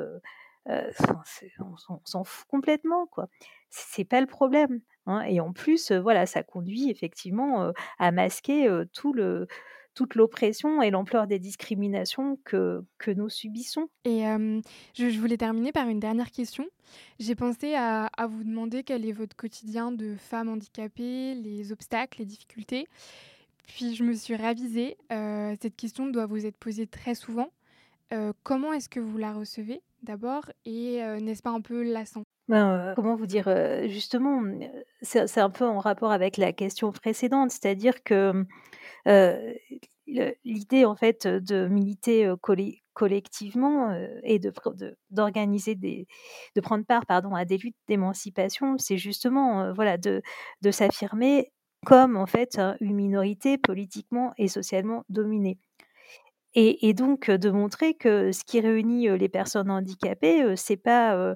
on 0.66 1.76
s'en 2.04 2.24
fout 2.24 2.46
complètement 2.48 3.06
quoi. 3.06 3.28
C'est 3.70 4.04
pas 4.04 4.20
le 4.20 4.26
problème, 4.26 4.80
hein 5.06 5.22
et 5.22 5.40
en 5.40 5.52
plus, 5.52 5.92
voilà, 5.92 6.26
ça 6.26 6.42
conduit 6.42 6.90
effectivement, 6.90 7.72
à 7.98 8.12
masquer, 8.12 8.68
tout 8.92 9.12
le 9.12 9.46
toute 9.94 10.14
l'oppression 10.14 10.82
et 10.82 10.90
l'ampleur 10.90 11.26
des 11.26 11.38
discriminations 11.38 12.38
que 12.44 12.82
que 12.98 13.10
nous 13.10 13.28
subissons. 13.28 13.88
Et 14.04 14.22
je 14.94 15.08
je 15.10 15.18
voulais 15.20 15.36
terminer 15.36 15.72
par 15.72 15.88
une 15.88 16.00
dernière 16.00 16.30
question. 16.30 16.66
J'ai 17.20 17.34
pensé 17.34 17.74
à 17.74 18.06
à 18.06 18.26
vous 18.26 18.42
demander 18.44 18.82
quel 18.82 19.06
est 19.06 19.12
votre 19.12 19.36
quotidien 19.36 19.92
de 19.92 20.16
femme 20.16 20.48
handicapée, 20.48 21.34
les 21.34 21.72
obstacles, 21.72 22.18
les 22.20 22.24
difficultés. 22.26 22.86
Puis 23.66 23.94
je 23.94 24.04
me 24.04 24.14
suis 24.14 24.36
ravisée, 24.36 24.98
heu, 25.12 25.54
cette 25.60 25.76
question 25.76 26.06
doit 26.08 26.26
vous 26.26 26.46
être 26.46 26.58
posée 26.58 26.86
très 26.86 27.14
souvent. 27.14 27.50
Heu, 28.12 28.32
comment 28.44 28.72
est-ce 28.74 28.88
que 28.90 29.00
vous 29.00 29.18
la 29.18 29.32
recevez 29.34 29.82
d'abord 30.02 30.50
et 30.66 31.02
heu, 31.02 31.18
n'est-ce 31.20 31.42
pas 31.42 31.50
un 31.52 31.62
peu 31.62 31.82
lassant? 31.84 32.24
Ben, 32.48 32.92
comment 32.96 33.14
vous 33.14 33.26
dire? 33.26 33.48
Justement, 33.88 34.42
c'est 35.00 35.38
un 35.38 35.50
peu 35.50 35.64
en 35.64 35.78
rapport 35.78 36.10
avec 36.10 36.36
la 36.36 36.52
question 36.52 36.90
précédente, 36.92 37.50
c'est-à-dire 37.52 38.02
que, 38.02 38.44
l'idée 39.06 40.84
en 40.84 40.96
fait, 40.96 41.26
de 41.26 41.68
militer, 41.68 42.32
collectivement, 42.94 43.94
et 44.24 44.38
de 44.38 44.52
d'organiser 45.10 45.74
des 45.74 46.06
de 46.56 46.60
prendre 46.60 46.84
part, 46.84 47.06
pardon, 47.06 47.34
à 47.34 47.44
des 47.44 47.58
luttes 47.58 47.76
d'émancipation, 47.88 48.76
c'est 48.78 48.98
justement, 48.98 49.72
voilà, 49.74 49.98
de 49.98 50.22
de 50.62 50.70
s'affirmer 50.70 51.52
comme 51.86 52.16
en 52.16 52.26
fait, 52.26 52.60
une 52.80 52.94
minorité 52.94 53.58
politiquement 53.58 54.32
et 54.38 54.48
socialement 54.48 55.04
dominée. 55.08 55.58
Et 56.54 56.88
et 56.88 56.94
donc 56.94 57.30
de 57.30 57.50
montrer 57.50 57.94
que 57.94 58.32
ce 58.32 58.44
qui 58.44 58.60
réunit, 58.60 59.08
les 59.18 59.28
personnes 59.28 59.70
handicapées, 59.70 60.54
c'est 60.56 60.76
pas, 60.76 61.34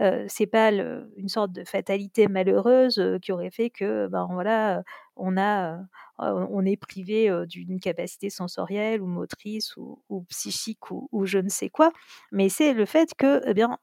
heu, 0.00 0.24
c'est 0.28 0.46
pas 0.46 0.70
une 0.72 1.28
sorte 1.28 1.52
de 1.52 1.64
fatalité 1.64 2.28
malheureuse, 2.28 2.98
heu, 2.98 3.18
qui 3.18 3.32
aurait 3.32 3.50
fait 3.50 3.70
que, 3.70 4.06
ben, 4.08 4.26
voilà, 4.30 4.82
on 5.16 5.36
a, 5.36 5.78
on 6.18 6.64
est 6.64 6.76
privé, 6.76 7.30
d'une 7.46 7.80
capacité 7.80 8.30
sensorielle 8.30 9.02
ou 9.02 9.06
motrice 9.06 9.76
ou 9.76 10.00
psychique 10.28 10.90
ou 10.90 11.26
je 11.26 11.38
ne 11.38 11.48
sais 11.50 11.68
quoi. 11.68 11.92
Mais 12.32 12.48
c'est 12.48 12.72
le 12.74 12.86
fait 12.86 13.10
que, 13.18 13.42
eh 13.46 13.52
bien, 13.54 13.78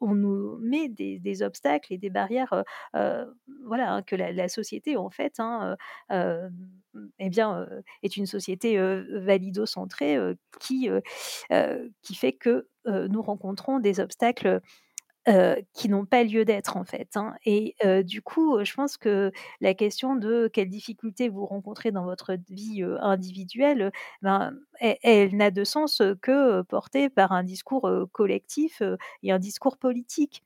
on 0.00 0.14
nous 0.14 0.58
met 0.60 0.88
des 0.88 1.42
obstacles 1.42 1.92
et 1.94 1.98
des 1.98 2.10
barrières, 2.10 2.62
voilà, 3.64 3.92
hein, 3.92 4.02
que 4.02 4.14
la 4.16 4.48
société 4.48 4.96
en 4.96 5.10
fait, 5.10 5.34
hein, 5.40 5.76
eh 7.18 7.28
bien, 7.30 7.68
est 8.02 8.16
une 8.16 8.26
société, 8.26 8.78
valido-centrée, 9.12 10.18
qui, 10.60 10.88
qui 12.02 12.14
fait 12.14 12.32
que, 12.32 12.68
nous 12.86 13.20
rencontrons 13.22 13.80
des 13.80 14.00
obstacles, 14.00 14.60
heu, 15.28 15.56
qui 15.74 15.88
n'ont 15.88 16.06
pas 16.06 16.24
lieu 16.24 16.44
d'être 16.44 16.76
en 16.76 16.84
fait, 16.84 17.16
hein 17.16 17.34
et 17.44 17.74
heu, 17.84 18.04
du 18.04 18.22
coup, 18.22 18.58
heu, 18.58 18.64
je 18.64 18.74
pense 18.74 18.96
que 18.96 19.32
la 19.60 19.74
question 19.74 20.16
de 20.16 20.48
quelles 20.52 20.68
difficultés 20.70 21.28
vous 21.28 21.46
rencontrez 21.46 21.92
dans 21.92 22.04
votre 22.04 22.36
vie, 22.50 22.82
individuelle, 23.00 23.92
ben, 24.22 24.52
elle 24.80 24.96
elle 25.02 25.36
n'a 25.36 25.50
de 25.50 25.64
sens, 25.64 26.02
que, 26.22 26.62
portée 26.62 27.08
par 27.10 27.32
un 27.32 27.44
discours, 27.44 27.90
collectif, 28.12 28.82
et 29.22 29.32
un 29.32 29.38
discours 29.38 29.76
politique. 29.78 30.44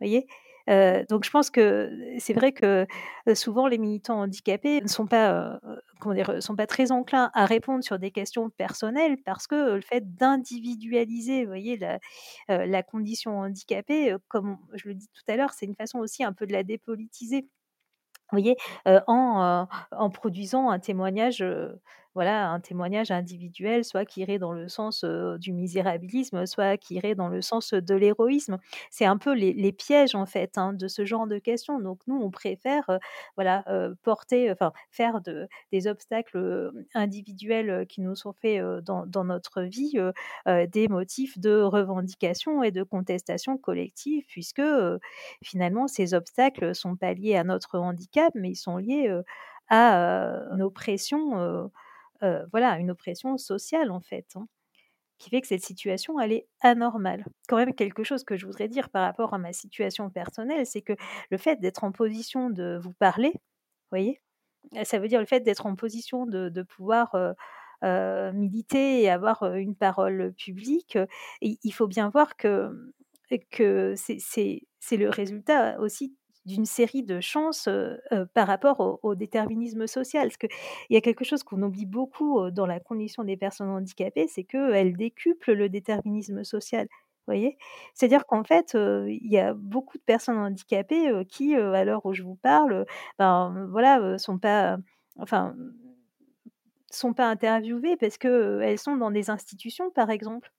Voyez? 0.00 0.26
Donc 0.68 1.24
je 1.24 1.30
pense 1.30 1.50
que 1.50 1.90
c'est 2.18 2.32
vrai 2.32 2.52
que, 2.52 2.86
souvent 3.34 3.66
les 3.66 3.78
militants 3.78 4.20
handicapés 4.20 4.80
ne 4.80 4.88
sont 4.88 5.06
pas, 5.06 5.60
comment 6.00 6.14
dire? 6.14 6.42
Sont 6.42 6.56
pas 6.56 6.66
très 6.66 6.92
enclins 6.92 7.30
à 7.34 7.46
répondre 7.46 7.84
sur 7.84 7.98
des 7.98 8.10
questions 8.10 8.50
personnelles 8.50 9.16
parce 9.24 9.46
que, 9.46 9.74
le 9.74 9.80
fait 9.80 10.14
d'individualiser, 10.16 11.46
voyez, 11.46 11.78
la, 12.48 12.82
condition 12.82 13.40
handicapée, 13.40 14.16
comme 14.28 14.58
je 14.74 14.88
le 14.88 14.94
dis 14.94 15.08
tout 15.08 15.32
à 15.32 15.36
l'heure, 15.36 15.52
c'est 15.52 15.66
une 15.66 15.76
façon 15.76 15.98
aussi 15.98 16.24
un 16.24 16.32
peu 16.32 16.46
de 16.46 16.52
la 16.52 16.62
dépolitiser. 16.62 17.46
Voyez? 18.30 18.56
En, 18.86 19.66
en 19.90 20.10
produisant 20.10 20.70
un 20.70 20.78
témoignage, 20.78 21.44
voilà, 22.14 22.50
un 22.50 22.60
témoignage 22.60 23.10
individuel, 23.10 23.84
soit 23.84 24.04
qui 24.04 24.20
irait 24.20 24.38
dans 24.38 24.52
le 24.52 24.68
sens, 24.68 25.04
du 25.38 25.52
misérabilisme, 25.52 26.46
soit 26.46 26.76
qui 26.76 26.94
irait 26.96 27.14
dans 27.14 27.28
le 27.28 27.40
sens, 27.42 27.72
de 27.74 27.94
l'héroïsme. 27.94 28.58
C'est 28.90 29.04
un 29.06 29.16
peu 29.18 29.32
les 29.34 29.72
pièges 29.72 30.14
en 30.14 30.26
fait, 30.26 30.58
hein, 30.58 30.72
de 30.74 30.88
ce 30.88 31.04
genre 31.04 31.26
de 31.26 31.38
questions. 31.38 31.80
Donc 31.80 32.00
nous, 32.06 32.16
on 32.16 32.30
préfère, 32.30 32.84
voilà, 33.36 33.64
porter, 34.02 34.50
enfin, 34.52 34.72
faire 34.90 35.20
de 35.22 35.48
des 35.72 35.86
obstacles, 35.86 36.70
individuels, 36.94 37.86
qui 37.88 38.00
nous 38.02 38.14
sont 38.16 38.32
faits, 38.32 38.62
dans 38.84 39.06
dans 39.06 39.24
notre 39.24 39.62
vie, 39.62 39.98
des 40.46 40.88
motifs 40.88 41.38
de 41.38 41.62
revendication 41.62 42.62
et 42.62 42.70
de 42.70 42.82
contestation 42.82 43.56
collective 43.58 44.24
puisque, 44.28 44.62
finalement 45.42 45.88
ces 45.88 46.14
obstacles 46.14 46.74
sont 46.74 46.96
pas 46.96 47.14
liés 47.14 47.36
à 47.36 47.44
notre 47.44 47.78
handicap, 47.78 48.32
mais 48.34 48.50
ils 48.50 48.56
sont 48.56 48.76
liés, 48.76 49.08
à, 49.68 49.98
heu, 50.48 50.48
une 50.54 50.62
heu, 52.24 52.46
voilà, 52.52 52.78
une 52.78 52.90
oppression 52.90 53.36
sociale 53.38 53.90
en 53.90 54.00
fait, 54.00 54.26
hein, 54.36 54.46
qui 55.18 55.30
fait 55.30 55.40
que 55.40 55.46
cette 55.48 55.64
situation, 55.64 56.18
elle 56.20 56.32
est 56.32 56.48
anormale. 56.62 57.24
Quand 57.48 57.56
même 57.56 57.74
quelque 57.74 58.04
chose 58.04 58.24
que 58.24 58.36
je 58.36 58.46
voudrais 58.46 58.68
dire 58.68 58.90
par 58.90 59.04
rapport 59.04 59.34
à 59.34 59.38
ma 59.38 59.52
situation 59.52 60.10
personnelle, 60.10 60.66
c'est 60.66 60.82
que 60.82 60.94
le 61.30 61.38
fait 61.38 61.56
d'être 61.60 61.84
en 61.84 61.92
position 61.92 62.50
de 62.50 62.78
vous 62.82 62.92
parler, 62.94 63.32
voyez? 63.90 64.20
Heu, 64.76 64.84
ça 64.84 64.98
veut 65.00 65.08
dire 65.08 65.20
le 65.20 65.26
fait 65.26 65.40
d'être 65.40 65.66
en 65.66 65.76
position 65.76 66.26
de 66.26 66.48
de 66.50 66.62
pouvoir, 66.62 67.14
heu, 67.16 68.32
militer 68.32 69.02
et 69.02 69.10
avoir, 69.10 69.44
une 69.56 69.76
parole 69.76 70.32
publique, 70.34 70.98
il 71.42 71.72
faut 71.74 71.88
bien 71.88 72.10
voir 72.10 72.36
que, 72.36 72.70
que 73.50 73.94
c'est 73.96 74.96
le 74.96 75.08
résultat 75.10 75.78
aussi 75.80 76.16
d'une 76.46 76.66
série 76.66 77.02
de 77.04 77.20
chances, 77.20 77.68
par 78.34 78.46
rapport 78.48 79.00
au 79.02 79.14
déterminisme 79.14 79.86
social. 79.86 80.28
Parce 80.28 80.36
qu'il 80.38 80.50
y 80.90 80.96
a 80.96 81.00
quelque 81.00 81.24
chose 81.24 81.42
qu'on 81.44 81.62
oublie 81.62 81.86
beaucoup, 81.86 82.50
dans 82.50 82.66
la 82.66 82.80
condition 82.80 83.24
des 83.24 83.36
personnes 83.36 83.70
handicapées, 83.70 84.26
c'est 84.28 84.44
qu'elles 84.44 84.96
décuplent 84.96 85.52
le 85.54 85.68
déterminisme 85.68 86.44
social. 86.44 86.88
Voyez? 87.26 87.56
C'est-à-dire 87.94 88.26
qu'en 88.26 88.44
fait, 88.44 88.74
il 88.74 89.30
y 89.30 89.38
a 89.38 89.54
beaucoup 89.54 89.98
de 89.98 90.02
personnes 90.02 90.38
handicapées, 90.38 91.12
qui, 91.28 91.54
à 91.56 91.84
l'heure 91.84 92.04
où 92.06 92.12
je 92.14 92.22
vous 92.24 92.36
parle, 92.36 92.86
ben, 93.18 93.66
voilà, 93.70 94.18
sont 94.18 94.38
pas, 94.38 94.78
enfin, 95.18 95.54
sont 96.90 97.14
pas 97.14 97.28
interviewées 97.30 97.96
parce 97.98 98.18
que, 98.18 98.28
heu, 98.28 98.62
elles 98.62 98.78
sont 98.78 98.96
dans 98.96 99.10
des 99.12 99.30
institutions, 99.30 99.90
par 99.92 100.10
exemple. 100.10 100.52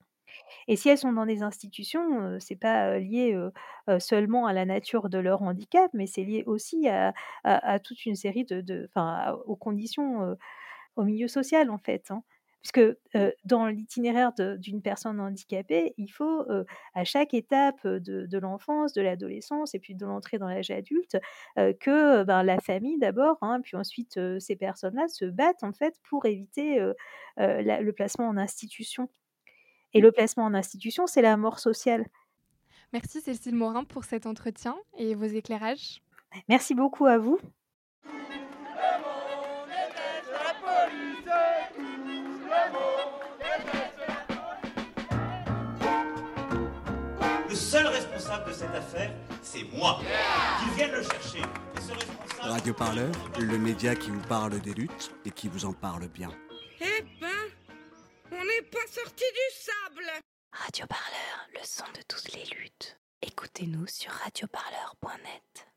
Et 0.68 0.76
si 0.76 0.88
elles 0.88 0.98
sont 0.98 1.12
dans 1.12 1.26
des 1.26 1.42
institutions, 1.42 2.20
heu, 2.22 2.40
c'est 2.40 2.56
pas, 2.56 2.96
heu, 2.96 2.98
lié, 3.00 3.32
heu 3.34 3.52
heu, 3.88 4.00
seulement 4.00 4.46
à 4.46 4.52
la 4.52 4.64
nature 4.64 5.08
de 5.10 5.18
leur 5.18 5.42
handicap, 5.42 5.90
mais 5.94 6.06
c'est 6.06 6.24
lié 6.24 6.44
aussi 6.46 6.88
à 6.88 7.12
à 7.44 7.72
à 7.74 7.78
toute 7.78 8.06
une 8.06 8.16
série 8.16 8.44
de 8.44 8.60
de 8.60 8.86
enfin, 8.94 9.36
aux 9.46 9.56
conditions, 9.56 10.22
heu, 10.24 10.36
au 10.96 11.04
milieu 11.04 11.28
social, 11.28 11.70
en 11.70 11.78
fait, 11.78 12.10
hein. 12.10 12.22
Puisque, 12.62 12.78
heu, 13.16 13.34
dans 13.44 13.66
l'itinéraire 13.68 14.32
de 14.38 14.56
d'une 14.56 14.80
personne 14.80 15.20
handicapée, 15.20 15.92
il 15.98 16.08
faut, 16.08 16.50
heu, 16.50 16.64
à 16.94 17.04
chaque 17.04 17.34
étape, 17.34 17.86
de 17.86 18.24
de 18.26 18.38
l'enfance, 18.38 18.94
de 18.94 19.02
l'adolescence 19.02 19.74
et 19.74 19.78
puis 19.80 19.94
de 19.94 20.06
l'entrée 20.06 20.38
dans 20.38 20.48
l'âge 20.48 20.70
adulte, 20.70 21.18
heu, 21.58 21.74
que, 21.78 22.24
ben, 22.24 22.42
la 22.42 22.58
famille 22.60 22.96
d'abord, 22.98 23.36
hein, 23.42 23.60
puis 23.62 23.76
ensuite, 23.76 24.16
heu, 24.16 24.40
ces 24.40 24.56
personnes-là 24.56 25.08
se 25.08 25.26
battent, 25.26 25.62
en 25.62 25.72
fait, 25.74 25.94
pour 26.08 26.24
éviter, 26.26 26.80
heu 26.80 26.94
heu, 27.40 27.60
la 27.62 27.80
le 27.82 27.92
placement 27.92 28.28
en 28.28 28.36
institution. 28.38 29.08
Et 29.94 30.00
le 30.00 30.12
placement 30.12 30.44
en 30.44 30.54
institution, 30.54 31.06
c'est 31.06 31.22
la 31.22 31.36
mort 31.36 31.58
sociale. 31.60 32.06
Merci 32.92 33.20
Cécile 33.20 33.54
Morin 33.54 33.84
pour 33.84 34.04
cet 34.04 34.26
entretien 34.26 34.76
et 34.98 35.14
vos 35.14 35.24
éclairages. 35.24 36.02
Merci 36.48 36.74
beaucoup 36.74 37.06
à 37.06 37.18
vous. 37.18 37.38
Le 47.48 47.54
seul 47.54 47.86
responsable 47.86 48.48
de 48.48 48.52
cette 48.54 48.74
affaire, 48.74 49.12
c'est 49.42 49.64
moi. 49.76 50.00
Qu'ils 50.60 50.72
viennent 50.74 50.92
le 50.92 51.02
chercher. 51.02 51.42
Responsable- 51.74 52.50
Radio 52.52 52.74
Parleur, 52.74 53.10
le 53.38 53.58
média 53.58 53.94
qui 53.94 54.10
vous 54.10 54.20
parle 54.28 54.58
des 54.60 54.74
luttes 54.74 55.14
et 55.24 55.30
qui 55.30 55.48
vous 55.48 55.64
en 55.64 55.72
parle 55.72 56.08
bien. 56.08 56.30
Eh 56.80 57.02
ben, 57.20 57.28
on 58.34 58.44
n'est 58.44 58.62
pas 58.62 58.86
sorti 58.90 59.24
du 59.24 59.56
sable 59.56 60.10
Radio 60.52 60.86
Parleur, 60.86 61.48
le 61.54 61.60
son 61.64 61.84
de 61.94 62.02
toutes 62.08 62.32
les 62.32 62.44
luttes. 62.56 62.98
Écoutez-nous 63.22 63.86
sur 63.86 64.10
radioparleur.net. 64.10 65.66